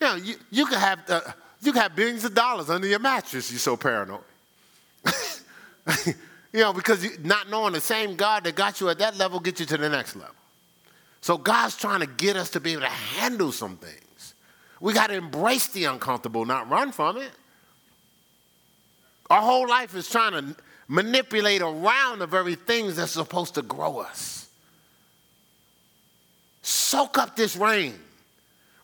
[0.00, 1.20] You know, you, you could have uh,
[1.62, 3.50] you could have billions of dollars under your mattress.
[3.50, 4.20] You're so paranoid.
[6.06, 6.14] you
[6.60, 9.66] know, because not knowing the same God that got you at that level get you
[9.66, 10.34] to the next level.
[11.20, 14.34] So God's trying to get us to be able to handle some things.
[14.80, 17.30] We got to embrace the uncomfortable, not run from it.
[19.32, 20.54] Our whole life is trying to
[20.88, 24.46] manipulate around the very things that's supposed to grow us.
[26.60, 27.94] Soak up this rain,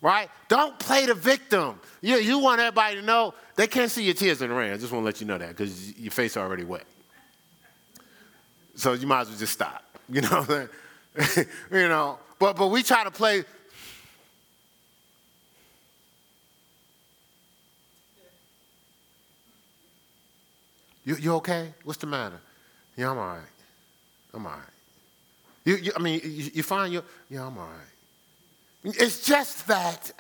[0.00, 0.30] right?
[0.48, 1.78] Don't play the victim.
[2.00, 4.72] You, you want everybody to know they can't see your tears in the rain.
[4.72, 6.86] I just want to let you know that because your face already wet.
[8.74, 9.84] So you might as well just stop.
[10.10, 10.46] You know,
[11.70, 12.18] you know.
[12.38, 13.44] But but we try to play
[21.08, 21.72] You, you okay?
[21.84, 22.38] What's the matter?
[22.94, 23.54] Yeah, I'm all right.
[24.34, 24.60] I'm all right.
[25.64, 28.94] You, you, I mean, you, you find you, yeah, I'm all right.
[28.94, 30.12] It's just that,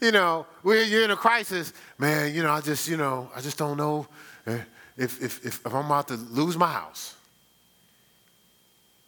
[0.00, 3.40] you know, when you're in a crisis, man, you know, I just, you know, I
[3.40, 4.06] just don't know
[4.46, 4.60] eh,
[4.96, 7.16] if, if, if, if I'm about to lose my house.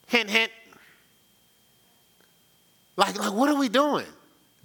[0.09, 0.51] Hint, hint.
[2.97, 4.07] Like, like, what are we doing?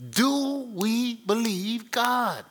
[0.09, 2.43] Do we believe God?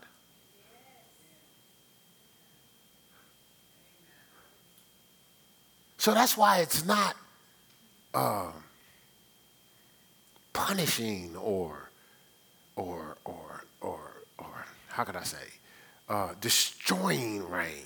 [5.99, 7.17] So that's why it's not
[8.15, 8.53] uh,
[10.53, 11.91] punishing or,
[12.77, 14.01] or, or, or,
[14.39, 15.37] or, how could I say,
[16.09, 17.85] uh, destroying rain.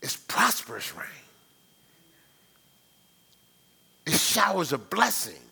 [0.00, 1.06] It's prosperous rain.
[4.06, 5.42] It showers of blessing.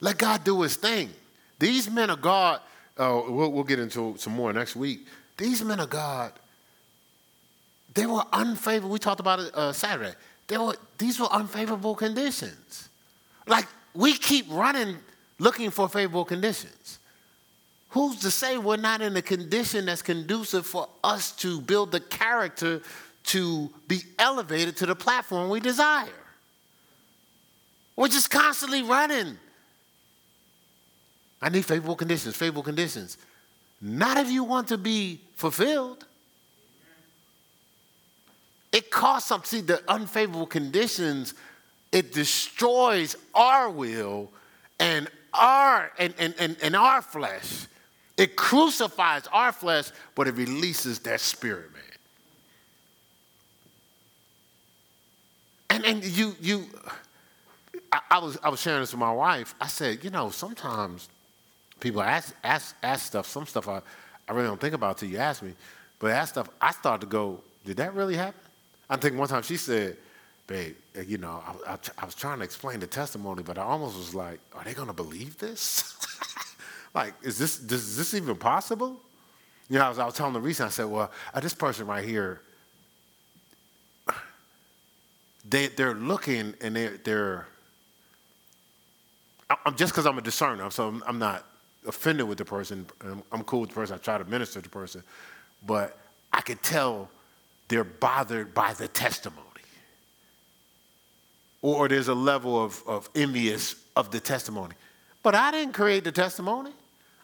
[0.00, 1.10] Let God do his thing.
[1.58, 2.60] These men of God,
[2.98, 5.06] uh, we'll, we'll get into some more next week.
[5.36, 6.32] These men of God
[7.94, 8.90] they were unfavorable.
[8.90, 10.14] We talked about it uh, Saturday.
[10.48, 12.88] They were, these were unfavorable conditions.
[13.46, 14.96] Like we keep running
[15.38, 16.98] looking for favorable conditions.
[17.90, 22.00] Who's to say we're not in a condition that's conducive for us to build the
[22.00, 22.82] character
[23.26, 26.08] to be elevated to the platform we desire?
[27.96, 29.38] We're just constantly running.
[31.40, 33.16] I need favorable conditions, favorable conditions.
[33.80, 36.03] Not if you want to be fulfilled.
[38.74, 39.46] It costs something.
[39.46, 41.34] See, the unfavorable conditions,
[41.92, 44.32] it destroys our will
[44.80, 47.68] and our and, and, and, and our flesh.
[48.16, 51.82] It crucifies our flesh, but it releases that spirit, man.
[55.70, 56.66] And and you you
[57.92, 59.54] I, I, was I was sharing this with my wife.
[59.60, 61.08] I said, you know, sometimes
[61.78, 63.82] people ask ask ask stuff, some stuff I,
[64.28, 65.54] I really don't think about till you ask me.
[66.00, 68.43] But ask stuff, I start to go, did that really happen?
[68.88, 69.96] I think one time she said,
[70.46, 73.62] babe, uh, you know, I, I, I, was trying to explain the testimony, but I
[73.62, 75.96] almost was like, are they going to believe this?
[76.94, 79.00] like, is this, is this even possible?
[79.70, 82.04] You know, I was, I was telling Lisa, I said, well, uh, this person right
[82.04, 82.42] here,
[85.48, 87.48] they, they're looking and they're, they're
[89.66, 91.46] I'm just because I'm a discerner, so I'm, I'm, not
[91.86, 92.86] offended with the person.
[93.02, 93.94] I'm, I'm cool with the person.
[93.94, 95.02] I try to minister to the person,
[95.66, 95.98] but
[96.32, 97.10] I can tell
[97.74, 99.40] they're bothered by the testimony.
[101.60, 104.76] Or there's a level of, of envious of the testimony.
[105.24, 106.70] But I didn't create the testimony.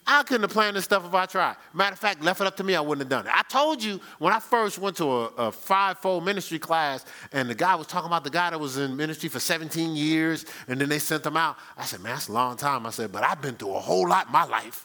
[0.04, 1.54] I couldn't have planned this stuff if I tried.
[1.72, 3.32] Matter of fact, left it up to me, I wouldn't have done it.
[3.32, 7.54] I told you when I first went to a, a five-fold ministry class, and the
[7.54, 10.88] guy was talking about the guy that was in ministry for 17 years, and then
[10.88, 11.58] they sent him out.
[11.76, 12.86] I said, man, that's a long time.
[12.86, 14.84] I said, but I've been through a whole lot in my life.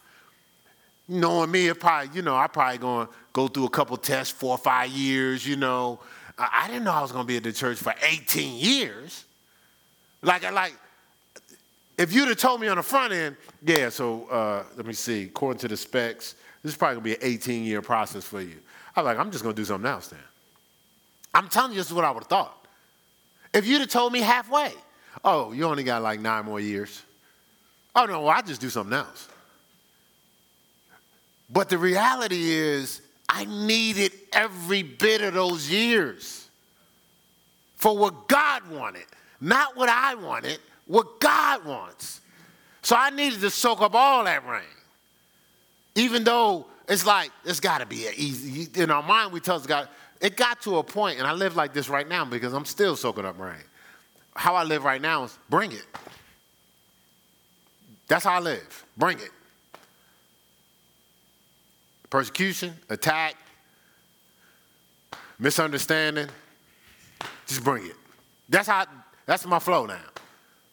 [1.07, 4.51] Knowing me, it probably, you know, I probably going go through a couple tests, four
[4.51, 5.99] or five years, you know.
[6.37, 9.25] I, didn't know I was going to be at the church for 18 years.
[10.21, 10.73] Like, like
[11.97, 15.23] if you'd have told me on the front end, yeah, so uh, let me see,
[15.23, 18.55] according to the specs, this is probably gonna be an 18 year process for you.
[18.95, 20.19] I was like, I'm just gonna do something else then.
[21.33, 22.65] I'm telling you, this is what I would have thought.
[23.53, 24.71] If you'd have told me halfway,
[25.25, 27.03] oh, you only got like nine more years.
[27.93, 29.27] Oh, no, well, I just do something else.
[31.49, 36.47] But the reality is, I needed every bit of those years
[37.75, 39.05] for what God wanted,
[39.41, 42.21] not what I wanted, what God wants.
[42.81, 44.61] So I needed to soak up all that rain.
[45.95, 48.69] Even though it's like, it's got to be easy.
[48.81, 49.89] In our mind, we tell God,
[50.21, 52.95] it got to a point, and I live like this right now because I'm still
[52.95, 53.63] soaking up rain.
[54.35, 55.85] How I live right now is bring it.
[58.07, 58.85] That's how I live.
[58.97, 59.31] Bring it.
[62.09, 63.35] Persecution, attack,
[65.39, 66.27] misunderstanding,
[67.47, 67.95] just bring it.
[68.47, 68.85] That's how
[69.25, 69.99] that's my flow now.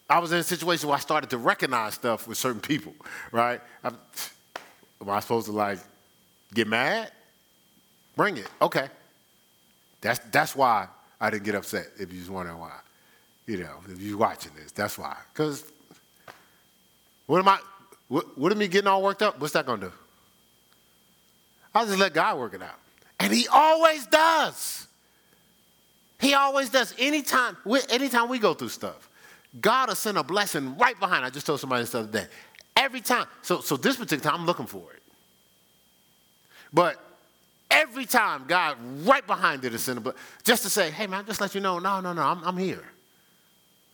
[0.08, 2.94] I was in a situation where I started to recognize stuff with certain people,
[3.30, 3.60] right?
[3.82, 3.96] I'm,
[5.00, 5.78] am I supposed to like
[6.52, 7.10] get mad?
[8.14, 8.48] Bring it.
[8.60, 8.88] Okay.
[10.02, 10.88] That's, that's why
[11.20, 12.72] I didn't get upset, if you're wondering why.
[13.46, 15.16] You know, if you're watching this, that's why.
[15.32, 15.64] Because
[17.26, 17.58] what am I,
[18.08, 19.40] what, what am I getting all worked up?
[19.40, 19.92] What's that to do?
[21.74, 22.78] I'll just let God work it out.
[23.18, 24.86] And he always does.
[26.20, 26.94] He always does.
[26.98, 27.56] Anytime,
[27.90, 29.08] anytime we go through stuff.
[29.60, 31.24] God will send a blessing right behind.
[31.24, 32.26] I just told somebody this other day.
[32.76, 33.26] Every time.
[33.42, 35.02] So, so this particular time, I'm looking for it.
[36.72, 36.96] But
[37.70, 40.20] every time, God right behind it is sending a blessing.
[40.42, 42.84] Just to say, hey, man, just let you know, no, no, no, I'm, I'm here.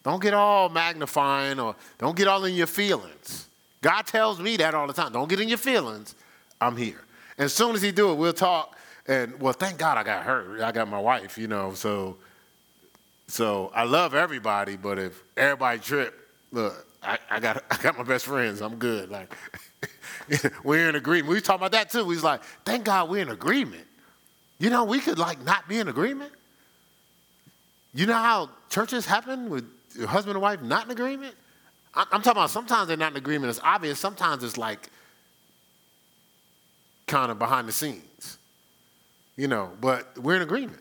[0.05, 3.49] Don't get all magnifying or don't get all in your feelings.
[3.83, 5.13] God tells me that all the time.
[5.13, 6.15] Don't get in your feelings.
[6.61, 7.01] I'm here.
[7.39, 8.77] And as soon as he do it, we'll talk.
[9.07, 10.61] And well, thank God I got hurt.
[10.61, 12.17] I got my wife, you know, so
[13.29, 16.15] so I love everybody, but if everybody trip,
[16.51, 18.61] look, I, I got I got my best friends.
[18.61, 19.11] I'm good.
[19.11, 19.35] Like
[20.65, 21.29] we're in agreement.
[21.29, 22.05] We was talking about that too.
[22.05, 23.87] Was like, thank God we're in agreement.
[24.59, 26.33] You know, we could like not be in agreement.
[27.95, 29.65] You know how churches happen with
[30.07, 31.35] husband and wife not in agreement?
[31.95, 33.51] I'm talking about sometimes they're not in agreement.
[33.51, 33.99] It's obvious.
[33.99, 34.91] Sometimes it's like
[37.09, 38.39] kind of behind the scenes,
[39.37, 40.81] you know, but we're in agreement.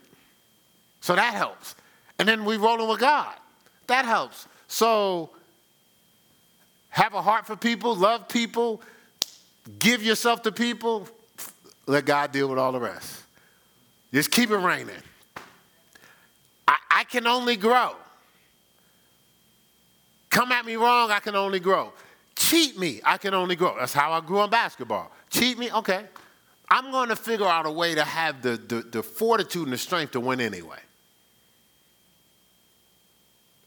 [1.02, 1.76] So that helps.
[2.20, 3.34] And then we rolling with God.
[3.88, 4.48] That helps.
[4.68, 5.32] So
[6.90, 8.82] have a heart for people, love people,
[9.80, 11.08] give yourself to people,
[11.86, 13.24] let God deal with all the rest.
[14.14, 14.96] Just keep it raining.
[16.68, 17.96] I, I can only grow.
[20.30, 21.94] Come at me wrong, I can only grow.
[22.36, 23.76] Cheat me, I can only grow.
[23.80, 25.12] That's how I grew in basketball.
[25.30, 26.06] Cheat me, okay.
[26.70, 29.78] I'm going to figure out a way to have the, the, the fortitude and the
[29.78, 30.80] strength to win anyway.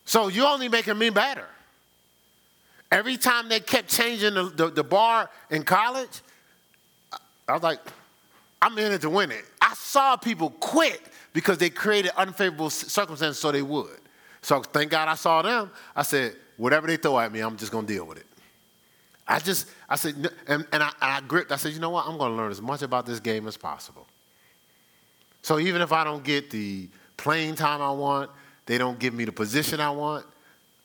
[0.05, 1.47] So you're only making me better.
[2.91, 6.21] Every time they kept changing the, the, the bar in college,
[7.49, 7.79] I was like,
[8.61, 9.45] I'm in it to win it.
[9.61, 11.01] I saw people quit
[11.33, 13.99] because they created unfavorable circumstances so they would.
[14.43, 15.71] So thank God I saw them.
[15.95, 18.27] I said, whatever they throw at me, I'm just going to deal with it.
[19.27, 22.07] I just, I said, and, and, I, I gripped, I said, you know what?
[22.07, 24.07] I'm going to learn as much about this game as possible.
[25.43, 28.31] So even if I don't get the playing time I want,
[28.67, 30.27] they don't give me the position I want,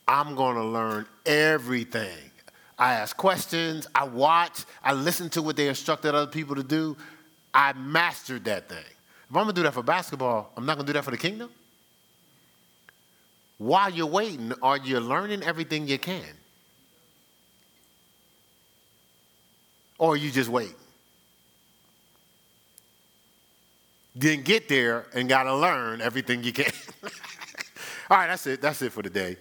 [0.07, 2.31] I'm going to learn everything.
[2.77, 6.97] I ask questions, I watch, I listen to what they instructed other people to do.
[7.53, 8.77] I mastered that thing.
[8.77, 11.11] If I'm going to do that for basketball, I'm not going to do that for
[11.11, 11.49] the kingdom.
[13.57, 16.23] While you're waiting, are you learning everything you can?
[19.97, 20.73] Or you just wait?
[24.17, 26.71] Didn't get there and got to learn everything you can.
[28.09, 28.61] All right, that's it.
[28.61, 29.37] That's it for today.